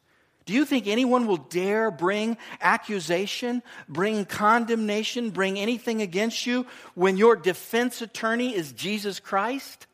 Do 0.45 0.53
you 0.53 0.63
think 0.63 0.87
anyone 0.87 1.27
will 1.27 1.37
dare 1.37 1.89
bring 1.91 2.37
accusation, 2.61 3.63
bring 3.89 4.25
condemnation, 4.25 5.31
bring 5.31 5.59
anything 5.59 6.01
against 6.01 6.45
you 6.45 6.67
when 6.93 7.17
your 7.17 7.35
defense 7.35 8.01
attorney 8.01 8.55
is 8.55 8.71
Jesus 8.71 9.19
Christ? 9.19 9.87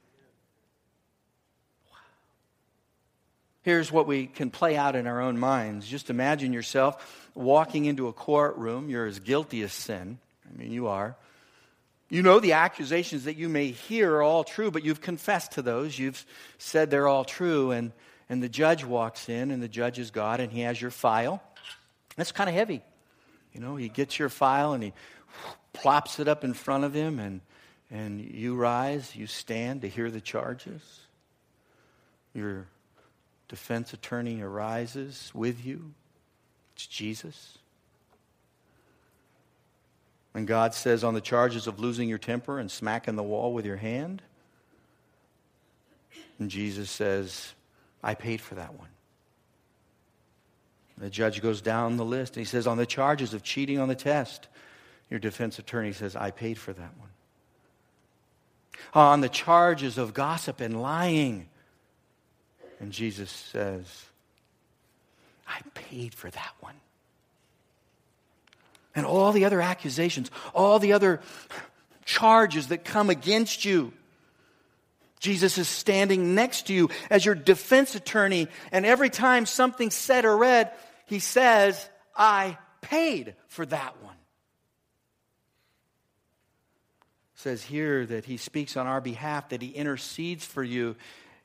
Here's 3.64 3.92
what 3.92 4.08
we 4.08 4.26
can 4.28 4.50
play 4.50 4.76
out 4.76 4.96
in 4.96 5.08
our 5.08 5.22
own 5.22 5.40
minds. 5.40 5.88
Just 5.88 6.10
imagine 6.10 6.52
yourself 6.52 7.30
walking 7.34 7.86
into 7.86 8.08
a 8.08 8.14
courtroom. 8.14 8.90
You're 8.90 9.06
as 9.06 9.20
guilty 9.20 9.62
as 9.62 9.72
sin. 9.72 10.18
I 10.50 10.58
mean, 10.58 10.72
you 10.72 10.88
are. 10.88 11.16
You 12.12 12.22
know 12.22 12.40
the 12.40 12.54
accusations 12.54 13.24
that 13.24 13.38
you 13.38 13.50
may 13.50 13.72
hear 13.72 14.18
are 14.18 14.22
all 14.22 14.44
true, 14.44 14.70
but 14.70 14.84
you've 14.84 15.02
confessed 15.02 15.54
to 15.54 15.64
those. 15.64 15.98
You've 15.98 16.24
said 16.60 16.92
they're 16.92 17.08
all 17.08 17.26
true, 17.26 17.72
and 17.72 17.92
and 18.32 18.42
the 18.42 18.48
judge 18.48 18.86
walks 18.86 19.28
in, 19.28 19.52
and 19.52 19.62
the 19.62 19.68
judge 19.68 20.00
is 20.00 20.12
God, 20.12 20.40
and 20.40 20.52
he 20.52 20.62
has 20.62 20.82
your 20.82 20.90
file. 20.90 21.44
That's 22.16 22.32
kind 22.32 22.50
of 22.50 22.56
heavy. 22.56 22.82
You 23.52 23.60
know, 23.60 23.76
he 23.76 23.90
gets 23.90 24.18
your 24.18 24.30
file 24.30 24.72
and 24.72 24.82
he 24.82 24.94
plops 25.74 26.18
it 26.18 26.30
up 26.30 26.46
in 26.46 26.54
front 26.54 26.86
of 26.86 26.94
him, 26.94 27.20
and, 27.20 27.42
and 27.90 28.22
you 28.22 28.56
rise, 28.56 29.16
you 29.18 29.28
stand 29.28 29.82
to 29.82 29.90
hear 29.90 30.10
the 30.10 30.22
charges. 30.22 31.02
Your 32.34 32.68
defense 33.50 33.92
attorney 33.92 34.42
arises 34.42 35.30
with 35.34 35.66
you. 35.66 35.94
It's 36.76 36.88
Jesus. 36.88 37.58
And 40.34 40.48
God 40.48 40.74
says, 40.74 41.04
on 41.04 41.14
the 41.14 41.22
charges 41.22 41.68
of 41.68 41.80
losing 41.80 42.08
your 42.08 42.18
temper 42.18 42.60
and 42.60 42.72
smacking 42.72 43.16
the 43.16 43.24
wall 43.24 43.54
with 43.54 43.66
your 43.66 43.78
hand, 43.78 44.22
and 46.40 46.50
Jesus 46.50 46.90
says, 46.90 47.54
I 48.02 48.16
paid 48.16 48.42
for 48.42 48.56
that 48.56 48.74
one. 48.74 48.88
The 50.98 51.10
judge 51.10 51.42
goes 51.42 51.62
down 51.62 51.98
the 51.98 52.06
list 52.06 52.36
and 52.36 52.42
he 52.42 52.50
says, 52.50 52.68
On 52.68 52.78
the 52.78 52.86
charges 52.86 53.34
of 53.34 53.44
cheating 53.44 53.80
on 53.80 53.88
the 53.88 53.96
test, 53.96 54.48
your 55.10 55.20
defense 55.20 55.60
attorney 55.60 55.94
says, 55.94 56.16
I 56.16 56.32
paid 56.32 56.58
for 56.58 56.74
that 56.74 56.98
one. 56.98 57.10
On 58.94 59.22
the 59.22 59.30
charges 59.30 59.98
of 59.98 60.14
gossip 60.14 60.62
and 60.62 60.82
lying, 60.82 61.50
and 62.80 62.92
Jesus 62.92 63.30
says, 63.30 64.06
I 65.48 65.62
paid 65.74 66.14
for 66.14 66.30
that 66.30 66.54
one. 66.60 66.76
And 68.94 69.06
all 69.06 69.32
the 69.32 69.46
other 69.46 69.62
accusations, 69.62 70.30
all 70.54 70.80
the 70.80 70.94
other 70.94 71.22
charges 72.04 72.68
that 72.68 72.84
come 72.84 73.10
against 73.10 73.64
you. 73.64 73.94
Jesus 75.20 75.58
is 75.58 75.68
standing 75.68 76.34
next 76.34 76.68
to 76.68 76.74
you 76.74 76.90
as 77.10 77.24
your 77.24 77.36
defense 77.36 77.94
attorney, 77.96 78.48
and 78.72 78.86
every 78.86 79.10
time 79.10 79.46
something's 79.46 79.94
said 79.94 80.26
or 80.26 80.36
read, 80.36 80.72
he 81.06 81.20
says, 81.20 81.90
I 82.16 82.58
paid 82.82 83.36
for 83.48 83.66
that 83.66 84.02
one. 84.02 84.16
It 87.36 87.40
says 87.40 87.64
here 87.64 88.06
that 88.06 88.26
he 88.26 88.38
speaks 88.38 88.76
on 88.76 88.88
our 88.88 89.00
behalf, 89.00 89.50
that 89.50 89.62
he 89.62 89.70
intercedes 89.70 90.44
for 90.44 90.64
you. 90.64 90.96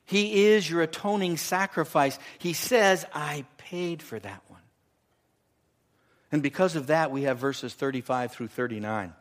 He 0.06 0.46
is 0.46 0.68
your 0.68 0.82
atoning 0.82 1.36
sacrifice. 1.36 2.18
He 2.38 2.54
says, 2.54 3.04
I 3.12 3.44
paid 3.58 4.02
for 4.02 4.18
that 4.18 4.42
one. 4.45 4.45
And 6.32 6.42
because 6.42 6.76
of 6.76 6.88
that, 6.88 7.10
we 7.10 7.22
have 7.22 7.38
verses 7.38 7.74
35 7.74 8.32
through 8.32 8.48
39. 8.48 9.12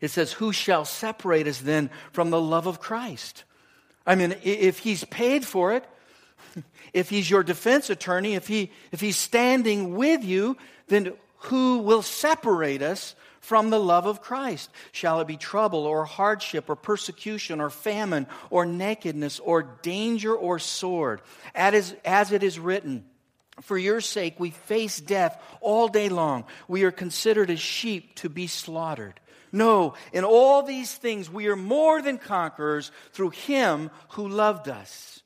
It 0.00 0.10
says, 0.10 0.32
Who 0.32 0.52
shall 0.52 0.84
separate 0.84 1.46
us 1.46 1.58
then 1.58 1.90
from 2.12 2.30
the 2.30 2.40
love 2.40 2.66
of 2.66 2.80
Christ? 2.80 3.44
I 4.06 4.14
mean, 4.14 4.34
if 4.42 4.78
he's 4.78 5.04
paid 5.04 5.44
for 5.44 5.74
it, 5.74 5.84
if 6.92 7.10
he's 7.10 7.28
your 7.28 7.42
defense 7.42 7.90
attorney, 7.90 8.34
if, 8.34 8.46
he, 8.46 8.70
if 8.90 9.00
he's 9.00 9.16
standing 9.16 9.96
with 9.96 10.24
you, 10.24 10.56
then 10.86 11.12
who 11.36 11.78
will 11.78 12.02
separate 12.02 12.82
us 12.82 13.14
from 13.40 13.70
the 13.70 13.78
love 13.78 14.06
of 14.06 14.20
Christ? 14.20 14.70
Shall 14.92 15.20
it 15.20 15.26
be 15.26 15.36
trouble 15.36 15.84
or 15.84 16.04
hardship 16.04 16.68
or 16.68 16.76
persecution 16.76 17.60
or 17.60 17.70
famine 17.70 18.26
or 18.50 18.66
nakedness 18.66 19.40
or 19.40 19.62
danger 19.62 20.34
or 20.34 20.58
sword? 20.58 21.20
As, 21.54 21.94
as 22.04 22.32
it 22.32 22.42
is 22.42 22.58
written, 22.58 23.04
for 23.62 23.78
your 23.78 24.00
sake 24.00 24.38
we 24.38 24.50
face 24.50 25.00
death 25.00 25.40
all 25.60 25.88
day 25.88 26.08
long. 26.08 26.44
We 26.66 26.84
are 26.84 26.90
considered 26.90 27.50
as 27.50 27.60
sheep 27.60 28.14
to 28.16 28.28
be 28.28 28.46
slaughtered. 28.46 29.20
No, 29.50 29.94
in 30.12 30.24
all 30.24 30.62
these 30.62 30.94
things 30.94 31.30
we 31.30 31.48
are 31.48 31.56
more 31.56 32.02
than 32.02 32.18
conquerors 32.18 32.90
through 33.12 33.30
him 33.30 33.90
who 34.10 34.28
loved 34.28 34.68
us. 34.68 35.17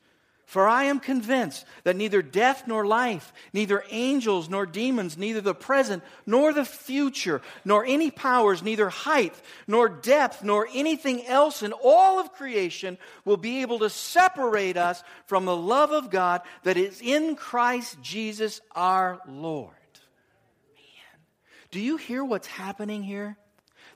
For 0.52 0.68
I 0.68 0.84
am 0.84 1.00
convinced 1.00 1.64
that 1.84 1.96
neither 1.96 2.20
death 2.20 2.64
nor 2.66 2.84
life, 2.86 3.32
neither 3.54 3.82
angels 3.88 4.50
nor 4.50 4.66
demons, 4.66 5.16
neither 5.16 5.40
the 5.40 5.54
present 5.54 6.02
nor 6.26 6.52
the 6.52 6.66
future, 6.66 7.40
nor 7.64 7.86
any 7.86 8.10
powers, 8.10 8.62
neither 8.62 8.90
height 8.90 9.34
nor 9.66 9.88
depth, 9.88 10.44
nor 10.44 10.68
anything 10.74 11.24
else 11.24 11.62
in 11.62 11.72
all 11.72 12.20
of 12.20 12.34
creation 12.34 12.98
will 13.24 13.38
be 13.38 13.62
able 13.62 13.78
to 13.78 13.88
separate 13.88 14.76
us 14.76 15.02
from 15.24 15.46
the 15.46 15.56
love 15.56 15.90
of 15.90 16.10
God 16.10 16.42
that 16.64 16.76
is 16.76 17.00
in 17.00 17.34
Christ 17.34 17.96
Jesus 18.02 18.60
our 18.72 19.22
Lord. 19.26 19.72
Man, 20.74 21.22
do 21.70 21.80
you 21.80 21.96
hear 21.96 22.22
what's 22.22 22.46
happening 22.46 23.02
here? 23.02 23.38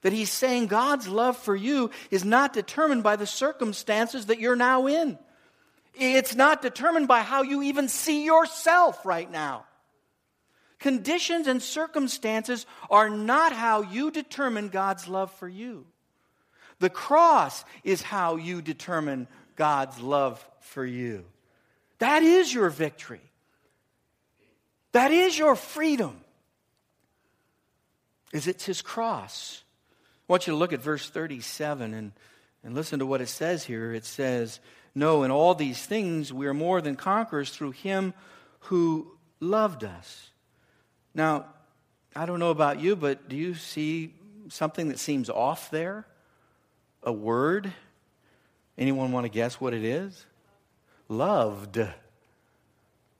That 0.00 0.14
he's 0.14 0.32
saying 0.32 0.68
God's 0.68 1.06
love 1.06 1.36
for 1.36 1.54
you 1.54 1.90
is 2.10 2.24
not 2.24 2.54
determined 2.54 3.02
by 3.02 3.16
the 3.16 3.26
circumstances 3.26 4.24
that 4.26 4.40
you're 4.40 4.56
now 4.56 4.86
in. 4.86 5.18
It's 5.98 6.34
not 6.34 6.62
determined 6.62 7.08
by 7.08 7.20
how 7.20 7.42
you 7.42 7.62
even 7.62 7.88
see 7.88 8.24
yourself 8.24 9.04
right 9.06 9.30
now. 9.30 9.64
Conditions 10.78 11.46
and 11.46 11.62
circumstances 11.62 12.66
are 12.90 13.08
not 13.08 13.52
how 13.52 13.80
you 13.80 14.10
determine 14.10 14.68
God's 14.68 15.08
love 15.08 15.32
for 15.32 15.48
you. 15.48 15.86
The 16.80 16.90
cross 16.90 17.64
is 17.82 18.02
how 18.02 18.36
you 18.36 18.60
determine 18.60 19.26
God's 19.56 19.98
love 19.98 20.46
for 20.60 20.84
you. 20.84 21.24
That 21.98 22.22
is 22.22 22.52
your 22.52 22.68
victory. 22.68 23.22
That 24.92 25.12
is 25.12 25.38
your 25.38 25.56
freedom. 25.56 26.20
Is 28.32 28.46
it's 28.46 28.66
his 28.66 28.82
cross. 28.82 29.62
I 30.28 30.32
want 30.32 30.46
you 30.46 30.52
to 30.52 30.58
look 30.58 30.74
at 30.74 30.82
verse 30.82 31.08
37 31.08 31.94
and, 31.94 32.12
and 32.62 32.74
listen 32.74 32.98
to 32.98 33.06
what 33.06 33.22
it 33.22 33.28
says 33.28 33.64
here. 33.64 33.94
It 33.94 34.04
says, 34.04 34.60
no, 34.96 35.22
in 35.24 35.30
all 35.30 35.54
these 35.54 35.84
things 35.84 36.32
we 36.32 36.46
are 36.46 36.54
more 36.54 36.80
than 36.80 36.96
conquerors 36.96 37.50
through 37.50 37.72
him 37.72 38.14
who 38.60 39.06
loved 39.38 39.84
us. 39.84 40.30
Now, 41.14 41.44
I 42.14 42.24
don't 42.24 42.40
know 42.40 42.50
about 42.50 42.80
you, 42.80 42.96
but 42.96 43.28
do 43.28 43.36
you 43.36 43.54
see 43.54 44.14
something 44.48 44.88
that 44.88 44.98
seems 44.98 45.28
off 45.28 45.70
there? 45.70 46.06
A 47.02 47.12
word? 47.12 47.70
Anyone 48.78 49.12
want 49.12 49.26
to 49.26 49.28
guess 49.28 49.60
what 49.60 49.74
it 49.74 49.84
is? 49.84 50.24
Loved. 51.08 51.78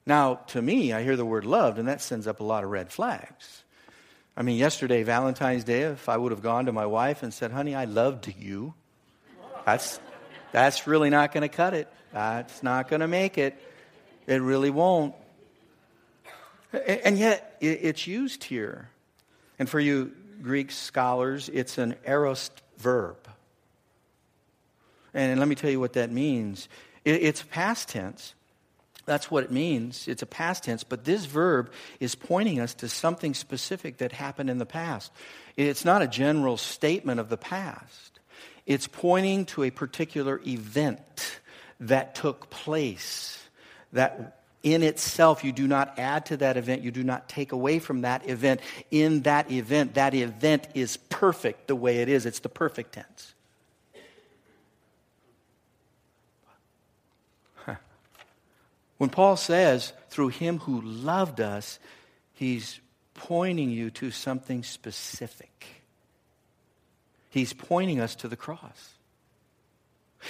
Now, 0.06 0.36
to 0.46 0.62
me, 0.62 0.94
I 0.94 1.02
hear 1.02 1.16
the 1.16 1.26
word 1.26 1.44
loved, 1.44 1.78
and 1.78 1.88
that 1.88 2.00
sends 2.00 2.26
up 2.26 2.40
a 2.40 2.44
lot 2.44 2.64
of 2.64 2.70
red 2.70 2.90
flags. 2.90 3.64
I 4.34 4.42
mean, 4.42 4.56
yesterday, 4.56 5.02
Valentine's 5.02 5.64
Day, 5.64 5.82
if 5.82 6.08
I 6.08 6.16
would 6.16 6.32
have 6.32 6.42
gone 6.42 6.66
to 6.66 6.72
my 6.72 6.86
wife 6.86 7.22
and 7.22 7.34
said, 7.34 7.50
honey, 7.50 7.74
I 7.74 7.84
loved 7.84 8.32
you, 8.38 8.72
that's, 9.66 10.00
that's 10.57 10.87
really 10.87 11.11
not 11.11 11.35
going 11.35 11.42
to 11.42 11.55
cut 11.55 11.75
it. 11.75 11.87
That's 12.14 12.62
not 12.62 12.88
going 12.88 13.01
to 13.01 13.07
make 13.07 13.37
it. 13.37 13.62
It 14.27 14.40
really 14.40 14.71
won't. 14.71 15.14
And 16.73 17.19
yet, 17.19 17.59
it's 17.61 18.07
used 18.07 18.42
here. 18.42 18.88
And 19.59 19.69
for 19.69 19.79
you 19.79 20.12
Greek 20.40 20.71
scholars, 20.71 21.51
it's 21.53 21.77
an 21.77 21.95
aorist 22.07 22.62
verb. 22.79 23.19
And 25.12 25.38
let 25.38 25.47
me 25.47 25.57
tell 25.57 25.69
you 25.69 25.79
what 25.79 25.92
that 25.92 26.11
means. 26.11 26.71
It's 27.05 27.42
past 27.42 27.90
tense. 27.90 28.33
That's 29.05 29.31
what 29.31 29.45
it 29.45 29.51
means. 29.51 30.09
It's 30.09 30.23
a 30.23 30.27
past 30.27 30.64
tense, 30.64 30.85
but 30.85 31.05
this 31.05 31.27
verb 31.27 31.71
is 32.01 32.14
pointing 32.14 32.61
us 32.61 32.73
to 32.77 32.88
something 32.88 33.35
specific 33.35 33.99
that 33.99 34.12
happened 34.12 34.49
in 34.49 34.57
the 34.57 34.64
past. 34.64 35.12
It's 35.59 35.85
not 35.85 36.01
a 36.01 36.09
general 36.09 36.57
statement 36.57 37.21
of 37.21 37.29
the 37.29 37.37
past. 37.37 38.15
It's 38.66 38.88
pointing 38.88 39.46
to 39.46 39.62
a 39.62 39.70
particular 39.70 40.40
event 40.44 41.40
that 41.81 42.14
took 42.14 42.50
place 42.50 43.42
that 43.92 44.40
in 44.62 44.83
itself 44.83 45.44
you 45.44 45.52
do 45.52 45.68
not 45.68 45.96
add 45.98 46.26
to 46.26 46.37
that 46.38 46.57
event 46.57 46.83
you 46.83 46.90
do 46.90 47.05
not 47.05 47.29
take 47.29 47.52
away 47.52 47.79
from 47.79 48.00
that 48.00 48.29
event. 48.29 48.61
In 48.90 49.22
that 49.22 49.50
event 49.52 49.94
that 49.94 50.14
event 50.14 50.66
is 50.74 50.96
perfect 50.96 51.68
the 51.68 51.76
way 51.76 51.98
it 51.98 52.09
is. 52.09 52.26
It's 52.26 52.40
the 52.40 52.48
perfect 52.48 52.94
tense. 52.94 53.33
When 58.98 59.11
paul 59.11 59.37
says 59.37 59.92
through 60.09 60.29
him 60.29 60.59
who 60.61 60.81
loved 60.81 61.40
us 61.40 61.79
he's 62.33 62.81
pointing 63.12 63.70
you 63.70 63.90
to 63.90 64.11
something 64.11 64.62
specific 64.62 65.83
He's 67.37 67.53
pointing 67.53 68.01
us 68.01 68.14
to 68.16 68.29
the 68.29 68.37
cross. 68.37 68.94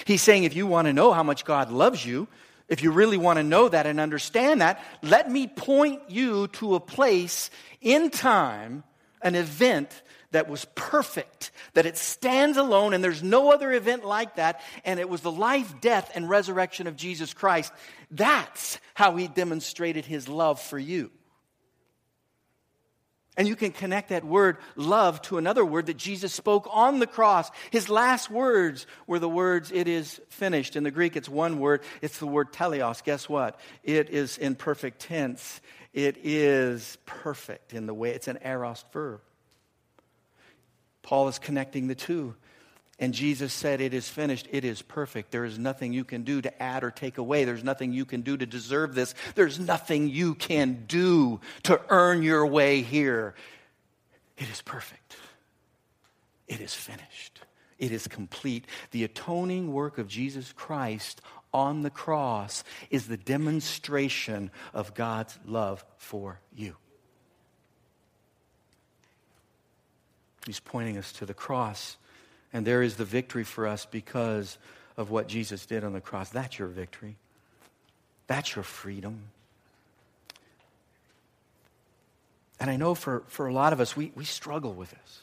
He's 0.05 0.21
saying, 0.21 0.43
if 0.43 0.55
you 0.55 0.67
want 0.67 0.87
to 0.87 0.93
know 0.93 1.13
how 1.13 1.23
much 1.23 1.45
God 1.45 1.71
loves 1.71 2.05
you, 2.05 2.27
if 2.67 2.83
you 2.83 2.91
really 2.91 3.15
want 3.15 3.37
to 3.37 3.43
know 3.43 3.69
that 3.69 3.85
and 3.85 3.97
understand 3.97 4.59
that, 4.59 4.83
let 5.01 5.31
me 5.31 5.47
point 5.47 6.01
you 6.09 6.47
to 6.47 6.75
a 6.75 6.81
place 6.81 7.49
in 7.79 8.09
time, 8.09 8.83
an 9.21 9.35
event 9.35 10.01
that 10.31 10.49
was 10.49 10.65
perfect, 10.75 11.51
that 11.75 11.85
it 11.85 11.95
stands 11.95 12.57
alone, 12.57 12.93
and 12.93 13.01
there's 13.01 13.23
no 13.23 13.53
other 13.53 13.71
event 13.71 14.03
like 14.03 14.35
that, 14.35 14.61
and 14.83 14.99
it 14.99 15.07
was 15.07 15.21
the 15.21 15.31
life, 15.31 15.79
death, 15.79 16.11
and 16.13 16.29
resurrection 16.29 16.87
of 16.87 16.97
Jesus 16.97 17.33
Christ. 17.33 17.71
That's 18.11 18.79
how 18.93 19.15
he 19.15 19.29
demonstrated 19.29 20.05
his 20.05 20.27
love 20.27 20.59
for 20.59 20.77
you. 20.77 21.09
And 23.37 23.47
you 23.47 23.55
can 23.55 23.71
connect 23.71 24.09
that 24.09 24.25
word 24.25 24.57
love 24.75 25.21
to 25.23 25.37
another 25.37 25.63
word 25.63 25.85
that 25.85 25.97
Jesus 25.97 26.33
spoke 26.33 26.67
on 26.71 26.97
the 26.97 27.05
cross. 27.05 27.51
His 27.69 27.87
last 27.87 28.31
words 28.31 28.87
were 29.05 29.19
the 29.19 29.29
words, 29.29 29.71
it 29.71 29.87
is 29.87 30.19
finished. 30.29 30.75
In 30.75 30.83
the 30.83 30.91
Greek, 30.91 31.15
it's 31.15 31.29
one 31.29 31.59
word. 31.59 31.83
It's 32.01 32.17
the 32.17 32.25
word 32.25 32.51
teleos. 32.51 33.03
Guess 33.03 33.29
what? 33.29 33.59
It 33.83 34.09
is 34.09 34.39
in 34.39 34.55
perfect 34.55 35.01
tense. 35.01 35.61
It 35.93 36.17
is 36.23 36.97
perfect 37.05 37.73
in 37.73 37.85
the 37.85 37.93
way 37.93 38.09
it's 38.09 38.27
an 38.27 38.39
aorist 38.41 38.91
verb. 38.91 39.21
Paul 41.03 41.27
is 41.27 41.39
connecting 41.39 41.87
the 41.87 41.95
two. 41.95 42.35
And 42.99 43.13
Jesus 43.13 43.53
said, 43.53 43.79
It 43.79 43.93
is 43.93 44.09
finished. 44.09 44.47
It 44.51 44.65
is 44.65 44.81
perfect. 44.81 45.31
There 45.31 45.45
is 45.45 45.59
nothing 45.59 45.93
you 45.93 46.03
can 46.03 46.23
do 46.23 46.41
to 46.41 46.63
add 46.63 46.83
or 46.83 46.91
take 46.91 47.17
away. 47.17 47.45
There's 47.45 47.63
nothing 47.63 47.93
you 47.93 48.05
can 48.05 48.21
do 48.21 48.35
to 48.35 48.45
deserve 48.45 48.95
this. 48.95 49.13
There's 49.35 49.59
nothing 49.59 50.09
you 50.09 50.33
can 50.33 50.85
do 50.87 51.39
to 51.63 51.79
earn 51.89 52.23
your 52.23 52.45
way 52.45 52.81
here. 52.81 53.35
It 54.37 54.49
is 54.49 54.61
perfect. 54.61 55.17
It 56.47 56.61
is 56.61 56.73
finished. 56.73 57.41
It 57.77 57.91
is 57.91 58.07
complete. 58.07 58.65
The 58.91 59.03
atoning 59.03 59.71
work 59.71 59.97
of 59.97 60.07
Jesus 60.07 60.51
Christ 60.53 61.21
on 61.53 61.83
the 61.83 61.89
cross 61.89 62.63
is 62.89 63.07
the 63.07 63.17
demonstration 63.17 64.51
of 64.73 64.93
God's 64.93 65.37
love 65.45 65.85
for 65.97 66.39
you. 66.55 66.75
He's 70.45 70.59
pointing 70.59 70.97
us 70.97 71.11
to 71.13 71.25
the 71.25 71.33
cross, 71.33 71.97
and 72.53 72.65
there 72.65 72.81
is 72.81 72.95
the 72.95 73.05
victory 73.05 73.43
for 73.43 73.67
us 73.67 73.85
because 73.85 74.57
of 74.95 75.11
what 75.11 75.27
Jesus 75.27 75.65
did 75.65 75.83
on 75.83 75.93
the 75.93 76.01
cross. 76.01 76.29
That's 76.29 76.57
your 76.57 76.67
victory. 76.67 77.15
That's 78.27 78.55
your 78.55 78.63
freedom. 78.63 79.23
And 82.59 82.69
I 82.69 82.75
know 82.75 82.95
for, 82.95 83.23
for 83.27 83.47
a 83.47 83.53
lot 83.53 83.73
of 83.73 83.79
us, 83.79 83.95
we, 83.95 84.11
we 84.15 84.25
struggle 84.25 84.73
with 84.73 84.89
this. 84.91 85.21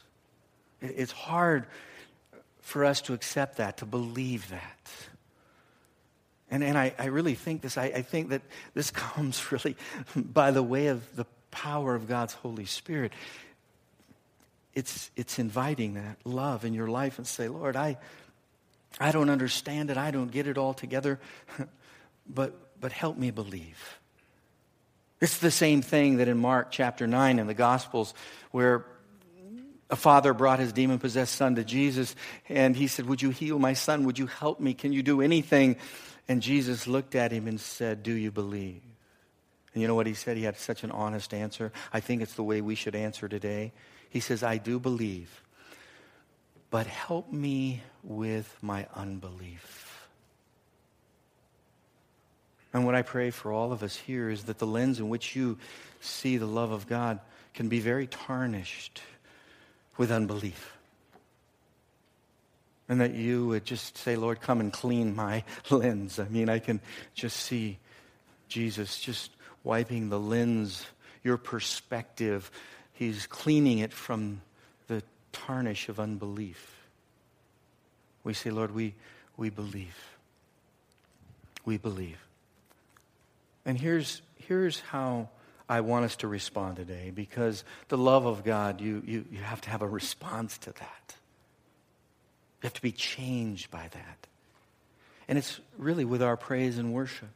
It, 0.80 0.94
it's 0.96 1.12
hard 1.12 1.66
for 2.60 2.84
us 2.84 3.00
to 3.02 3.14
accept 3.14 3.58
that, 3.58 3.78
to 3.78 3.86
believe 3.86 4.48
that. 4.50 4.90
And, 6.50 6.62
and 6.62 6.78
I, 6.78 6.94
I 6.98 7.06
really 7.06 7.34
think 7.34 7.62
this, 7.62 7.76
I, 7.76 7.86
I 7.86 8.02
think 8.02 8.28
that 8.28 8.42
this 8.74 8.90
comes 8.92 9.50
really 9.52 9.76
by 10.14 10.50
the 10.50 10.62
way 10.62 10.86
of 10.88 11.16
the 11.16 11.26
power 11.50 11.94
of 11.94 12.08
God's 12.08 12.34
Holy 12.34 12.66
Spirit. 12.66 13.12
It's, 14.74 15.10
it's 15.16 15.38
inviting 15.38 15.94
that 15.94 16.18
love 16.24 16.64
in 16.64 16.74
your 16.74 16.88
life 16.88 17.18
and 17.18 17.26
say, 17.26 17.48
Lord, 17.48 17.76
I, 17.76 17.96
I 18.98 19.12
don't 19.12 19.30
understand 19.30 19.90
it. 19.90 19.96
I 19.96 20.10
don't 20.10 20.30
get 20.30 20.46
it 20.46 20.58
all 20.58 20.74
together, 20.74 21.20
but, 22.28 22.54
but 22.80 22.92
help 22.92 23.16
me 23.16 23.30
believe. 23.30 23.98
It's 25.20 25.38
the 25.38 25.50
same 25.50 25.80
thing 25.80 26.18
that 26.18 26.28
in 26.28 26.38
Mark 26.38 26.70
chapter 26.70 27.06
9 27.06 27.38
in 27.38 27.46
the 27.46 27.54
Gospels, 27.54 28.14
where 28.50 28.84
a 29.90 29.96
father 29.96 30.34
brought 30.34 30.58
his 30.58 30.72
demon 30.72 30.98
possessed 30.98 31.34
son 31.36 31.54
to 31.54 31.64
Jesus 31.64 32.16
and 32.48 32.74
he 32.74 32.88
said, 32.88 33.06
Would 33.06 33.22
you 33.22 33.30
heal 33.30 33.58
my 33.58 33.74
son? 33.74 34.04
Would 34.04 34.18
you 34.18 34.26
help 34.26 34.60
me? 34.60 34.74
Can 34.74 34.92
you 34.92 35.02
do 35.02 35.20
anything? 35.20 35.76
And 36.26 36.42
Jesus 36.42 36.86
looked 36.86 37.14
at 37.14 37.32
him 37.32 37.46
and 37.46 37.60
said, 37.60 38.02
Do 38.02 38.12
you 38.12 38.30
believe? 38.30 38.82
And 39.74 39.82
you 39.82 39.88
know 39.88 39.96
what 39.96 40.06
he 40.06 40.14
said? 40.14 40.36
He 40.36 40.44
had 40.44 40.56
such 40.56 40.84
an 40.84 40.92
honest 40.92 41.34
answer. 41.34 41.72
I 41.92 42.00
think 42.00 42.22
it's 42.22 42.34
the 42.34 42.44
way 42.44 42.60
we 42.60 42.76
should 42.76 42.94
answer 42.94 43.28
today. 43.28 43.72
He 44.08 44.20
says, 44.20 44.44
I 44.44 44.56
do 44.56 44.78
believe, 44.78 45.42
but 46.70 46.86
help 46.86 47.32
me 47.32 47.82
with 48.04 48.56
my 48.62 48.86
unbelief. 48.94 50.08
And 52.72 52.86
what 52.86 52.94
I 52.94 53.02
pray 53.02 53.30
for 53.30 53.52
all 53.52 53.72
of 53.72 53.82
us 53.82 53.96
here 53.96 54.30
is 54.30 54.44
that 54.44 54.58
the 54.58 54.66
lens 54.66 55.00
in 55.00 55.08
which 55.08 55.34
you 55.34 55.58
see 56.00 56.36
the 56.36 56.46
love 56.46 56.70
of 56.70 56.86
God 56.86 57.18
can 57.54 57.68
be 57.68 57.80
very 57.80 58.06
tarnished 58.06 59.02
with 59.96 60.10
unbelief. 60.10 60.76
And 62.88 63.00
that 63.00 63.14
you 63.14 63.46
would 63.46 63.64
just 63.64 63.96
say, 63.96 64.16
Lord, 64.16 64.40
come 64.40 64.60
and 64.60 64.72
clean 64.72 65.16
my 65.16 65.42
lens. 65.70 66.18
I 66.18 66.28
mean, 66.28 66.48
I 66.48 66.58
can 66.58 66.80
just 67.14 67.38
see 67.38 67.78
Jesus 68.48 69.00
just 69.00 69.30
wiping 69.64 70.10
the 70.10 70.20
lens, 70.20 70.86
your 71.24 71.38
perspective. 71.38 72.50
He's 72.92 73.26
cleaning 73.26 73.78
it 73.78 73.92
from 73.92 74.42
the 74.86 75.02
tarnish 75.32 75.88
of 75.88 75.98
unbelief. 75.98 76.76
We 78.22 78.34
say, 78.34 78.50
Lord, 78.50 78.74
we, 78.74 78.94
we 79.36 79.50
believe. 79.50 79.96
We 81.64 81.78
believe. 81.78 82.18
And 83.64 83.78
here's, 83.78 84.22
here's 84.36 84.80
how 84.80 85.30
I 85.68 85.80
want 85.80 86.04
us 86.04 86.16
to 86.16 86.28
respond 86.28 86.76
today 86.76 87.10
because 87.14 87.64
the 87.88 87.98
love 87.98 88.26
of 88.26 88.44
God, 88.44 88.80
you, 88.80 89.02
you, 89.06 89.24
you 89.30 89.38
have 89.38 89.60
to 89.62 89.70
have 89.70 89.82
a 89.82 89.88
response 89.88 90.58
to 90.58 90.72
that. 90.72 91.14
You 92.62 92.66
have 92.66 92.74
to 92.74 92.82
be 92.82 92.92
changed 92.92 93.70
by 93.70 93.88
that. 93.90 94.26
And 95.26 95.38
it's 95.38 95.58
really 95.78 96.04
with 96.04 96.22
our 96.22 96.36
praise 96.36 96.76
and 96.76 96.92
worship. 96.92 97.30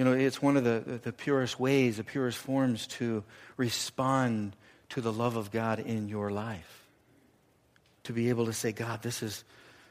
You 0.00 0.04
know, 0.04 0.12
it's 0.14 0.40
one 0.40 0.56
of 0.56 0.64
the, 0.64 0.98
the 1.02 1.12
purest 1.12 1.60
ways, 1.60 1.98
the 1.98 2.04
purest 2.04 2.38
forms 2.38 2.86
to 2.86 3.22
respond 3.58 4.56
to 4.88 5.02
the 5.02 5.12
love 5.12 5.36
of 5.36 5.50
God 5.50 5.78
in 5.78 6.08
your 6.08 6.30
life. 6.30 6.86
To 8.04 8.14
be 8.14 8.30
able 8.30 8.46
to 8.46 8.54
say, 8.54 8.72
God, 8.72 9.02
this 9.02 9.22
is, 9.22 9.44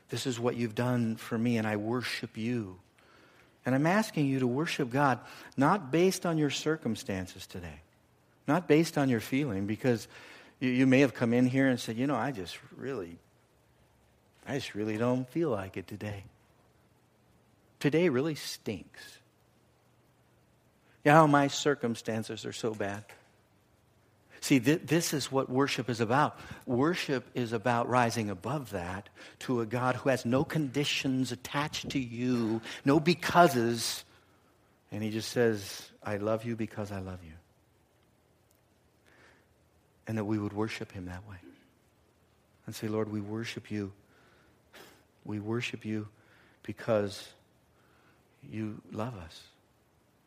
this 0.09 0.25
is 0.25 0.39
what 0.39 0.55
you've 0.55 0.73
done 0.73 1.15
for 1.15 1.37
me, 1.37 1.59
and 1.59 1.67
I 1.67 1.75
worship 1.75 2.37
you. 2.37 2.79
And 3.67 3.75
I'm 3.75 3.85
asking 3.85 4.25
you 4.25 4.39
to 4.39 4.47
worship 4.47 4.89
God 4.89 5.19
not 5.55 5.91
based 5.91 6.25
on 6.25 6.39
your 6.39 6.49
circumstances 6.49 7.45
today, 7.45 7.81
not 8.47 8.67
based 8.67 8.97
on 8.97 9.09
your 9.09 9.19
feeling, 9.19 9.67
because 9.67 10.07
you, 10.59 10.71
you 10.71 10.87
may 10.87 11.01
have 11.01 11.13
come 11.13 11.33
in 11.33 11.45
here 11.45 11.67
and 11.67 11.79
said, 11.79 11.97
you 11.97 12.07
know, 12.07 12.15
I 12.15 12.31
just 12.31 12.57
really, 12.75 13.19
I 14.47 14.55
just 14.55 14.73
really 14.73 14.97
don't 14.97 15.29
feel 15.29 15.51
like 15.51 15.77
it 15.77 15.85
today. 15.85 16.23
Today 17.79 18.09
really 18.09 18.33
stinks. 18.33 19.18
Know, 21.05 21.27
my 21.27 21.47
circumstances 21.47 22.45
are 22.45 22.53
so 22.53 22.73
bad. 22.73 23.05
See, 24.41 24.59
th- 24.59 24.81
this 24.85 25.13
is 25.13 25.31
what 25.31 25.49
worship 25.49 25.89
is 25.89 25.99
about. 25.99 26.39
Worship 26.65 27.25
is 27.33 27.51
about 27.51 27.89
rising 27.89 28.29
above 28.29 28.71
that 28.71 29.09
to 29.39 29.61
a 29.61 29.65
God 29.65 29.95
who 29.95 30.09
has 30.09 30.25
no 30.25 30.43
conditions 30.43 31.31
attached 31.31 31.89
to 31.89 31.99
you, 31.99 32.61
no 32.85 32.99
becauses. 32.99 34.03
And 34.91 35.03
he 35.03 35.09
just 35.09 35.29
says, 35.29 35.89
I 36.03 36.17
love 36.17 36.45
you 36.45 36.55
because 36.55 36.91
I 36.91 36.99
love 36.99 37.19
you. 37.23 37.33
And 40.07 40.17
that 40.17 40.25
we 40.25 40.39
would 40.39 40.53
worship 40.53 40.91
him 40.91 41.05
that 41.05 41.27
way. 41.29 41.37
And 42.65 42.75
say, 42.75 42.87
Lord, 42.87 43.11
we 43.11 43.21
worship 43.21 43.69
you. 43.69 43.91
We 45.25 45.39
worship 45.39 45.85
you 45.85 46.07
because 46.63 47.27
you 48.49 48.81
love 48.91 49.15
us. 49.17 49.41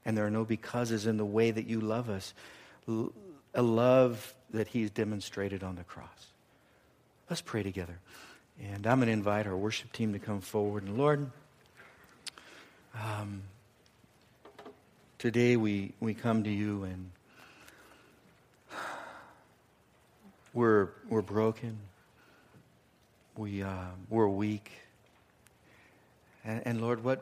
And 0.05 0.17
there 0.17 0.27
are 0.27 0.31
no 0.31 0.45
becauses 0.45 1.07
in 1.07 1.17
the 1.17 1.25
way 1.25 1.51
that 1.51 1.67
you 1.67 1.81
love 1.81 2.11
us 2.11 2.35
a 3.55 3.63
love 3.63 4.35
that 4.51 4.69
he's 4.69 4.91
demonstrated 4.91 5.63
on 5.63 5.77
the 5.77 5.85
cross. 5.85 6.27
Let's 7.29 7.43
pray 7.43 7.63
together. 7.63 7.99
And 8.61 8.87
I'm 8.87 8.99
going 8.99 9.07
to 9.07 9.13
invite 9.13 9.47
our 9.47 9.57
worship 9.57 9.93
team 9.93 10.13
to 10.13 10.19
come 10.19 10.41
forward. 10.41 10.85
And 10.85 10.99
Lord, 10.99 11.31
um, 12.95 13.43
today 15.19 15.57
we, 15.57 15.93
we 16.01 16.15
come 16.15 16.45
to 16.45 16.51
you 16.51 16.85
and 16.85 17.11
we're, 20.53 20.89
we're 21.09 21.23
broken. 21.23 21.79
We, 23.37 23.63
uh, 23.63 23.87
we're 24.11 24.29
weak. 24.29 24.71
And, 26.45 26.63
and 26.67 26.81
Lord, 26.81 27.05
what, 27.05 27.19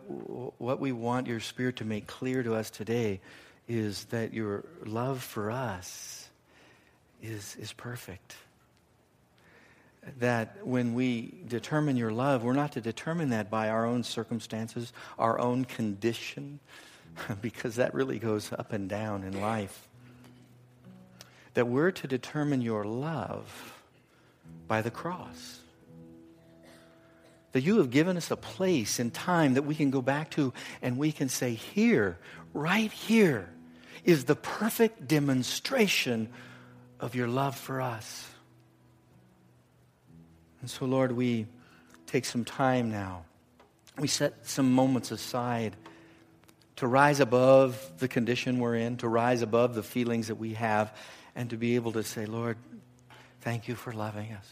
what 0.58 0.80
we 0.80 0.92
want 0.92 1.26
your 1.26 1.40
Spirit 1.40 1.76
to 1.76 1.84
make 1.84 2.06
clear 2.06 2.42
to 2.42 2.54
us 2.54 2.70
today 2.70 3.20
is 3.68 4.04
that 4.06 4.32
your 4.32 4.64
love 4.84 5.22
for 5.22 5.50
us 5.50 6.28
is, 7.22 7.56
is 7.60 7.72
perfect. 7.72 8.34
That 10.18 10.66
when 10.66 10.94
we 10.94 11.34
determine 11.46 11.96
your 11.96 12.10
love, 12.10 12.42
we're 12.42 12.54
not 12.54 12.72
to 12.72 12.80
determine 12.80 13.30
that 13.30 13.50
by 13.50 13.68
our 13.68 13.84
own 13.84 14.02
circumstances, 14.02 14.92
our 15.18 15.38
own 15.38 15.66
condition, 15.66 16.58
because 17.42 17.76
that 17.76 17.92
really 17.92 18.18
goes 18.18 18.50
up 18.52 18.72
and 18.72 18.88
down 18.88 19.22
in 19.22 19.40
life. 19.40 19.86
That 21.54 21.68
we're 21.68 21.90
to 21.90 22.06
determine 22.06 22.62
your 22.62 22.84
love 22.84 23.74
by 24.66 24.80
the 24.80 24.90
cross. 24.90 25.60
That 27.52 27.62
you 27.62 27.78
have 27.78 27.90
given 27.90 28.16
us 28.16 28.30
a 28.30 28.36
place 28.36 29.00
in 29.00 29.10
time 29.10 29.54
that 29.54 29.62
we 29.62 29.74
can 29.74 29.90
go 29.90 30.02
back 30.02 30.30
to 30.32 30.52
and 30.82 30.96
we 30.96 31.10
can 31.10 31.28
say, 31.28 31.54
here, 31.54 32.18
right 32.54 32.92
here, 32.92 33.48
is 34.04 34.24
the 34.24 34.36
perfect 34.36 35.08
demonstration 35.08 36.28
of 37.00 37.14
your 37.14 37.28
love 37.28 37.56
for 37.56 37.80
us. 37.80 38.28
And 40.60 40.70
so, 40.70 40.84
Lord, 40.84 41.12
we 41.12 41.46
take 42.06 42.24
some 42.24 42.44
time 42.44 42.90
now. 42.90 43.24
We 43.98 44.08
set 44.08 44.46
some 44.46 44.72
moments 44.72 45.10
aside 45.10 45.76
to 46.76 46.86
rise 46.86 47.20
above 47.20 47.92
the 47.98 48.08
condition 48.08 48.58
we're 48.58 48.76
in, 48.76 48.96
to 48.98 49.08
rise 49.08 49.42
above 49.42 49.74
the 49.74 49.82
feelings 49.82 50.28
that 50.28 50.36
we 50.36 50.54
have, 50.54 50.96
and 51.34 51.50
to 51.50 51.56
be 51.56 51.74
able 51.74 51.92
to 51.92 52.02
say, 52.02 52.26
Lord, 52.26 52.56
thank 53.40 53.68
you 53.68 53.74
for 53.74 53.92
loving 53.92 54.32
us. 54.32 54.48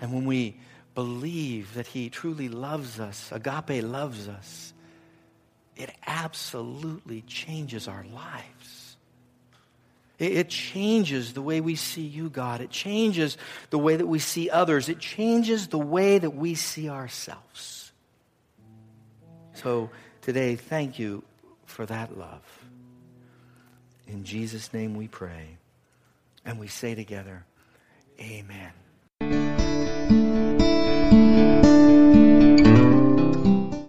And 0.00 0.12
when 0.12 0.26
we 0.26 0.60
believe 0.98 1.74
that 1.74 1.86
He 1.86 2.10
truly 2.10 2.48
loves 2.48 2.98
us, 2.98 3.30
agape 3.30 3.84
loves 3.84 4.26
us, 4.26 4.72
it 5.76 5.94
absolutely 6.04 7.22
changes 7.22 7.86
our 7.86 8.04
lives. 8.12 8.96
It, 10.18 10.48
changes 10.48 11.34
the 11.34 11.40
way 11.42 11.60
we 11.60 11.76
see 11.76 12.02
you, 12.02 12.28
God. 12.28 12.60
It 12.60 12.70
changes 12.70 13.36
the 13.70 13.78
way 13.78 13.94
that 13.94 14.08
we 14.08 14.18
see 14.18 14.50
others. 14.50 14.88
It 14.88 14.98
changes 14.98 15.68
the 15.68 15.78
way 15.78 16.18
that 16.18 16.34
we 16.34 16.56
see 16.56 16.90
ourselves. 16.90 17.92
So 19.54 19.90
today, 20.20 20.56
thank 20.56 20.98
you 20.98 21.22
for 21.64 21.86
that 21.86 22.18
love. 22.18 22.42
In 24.08 24.24
Jesus' 24.24 24.72
name 24.72 24.96
we 24.96 25.06
pray. 25.06 25.58
And 26.44 26.58
we 26.58 26.66
say 26.66 26.96
together, 26.96 27.44
Amen. 28.18 28.72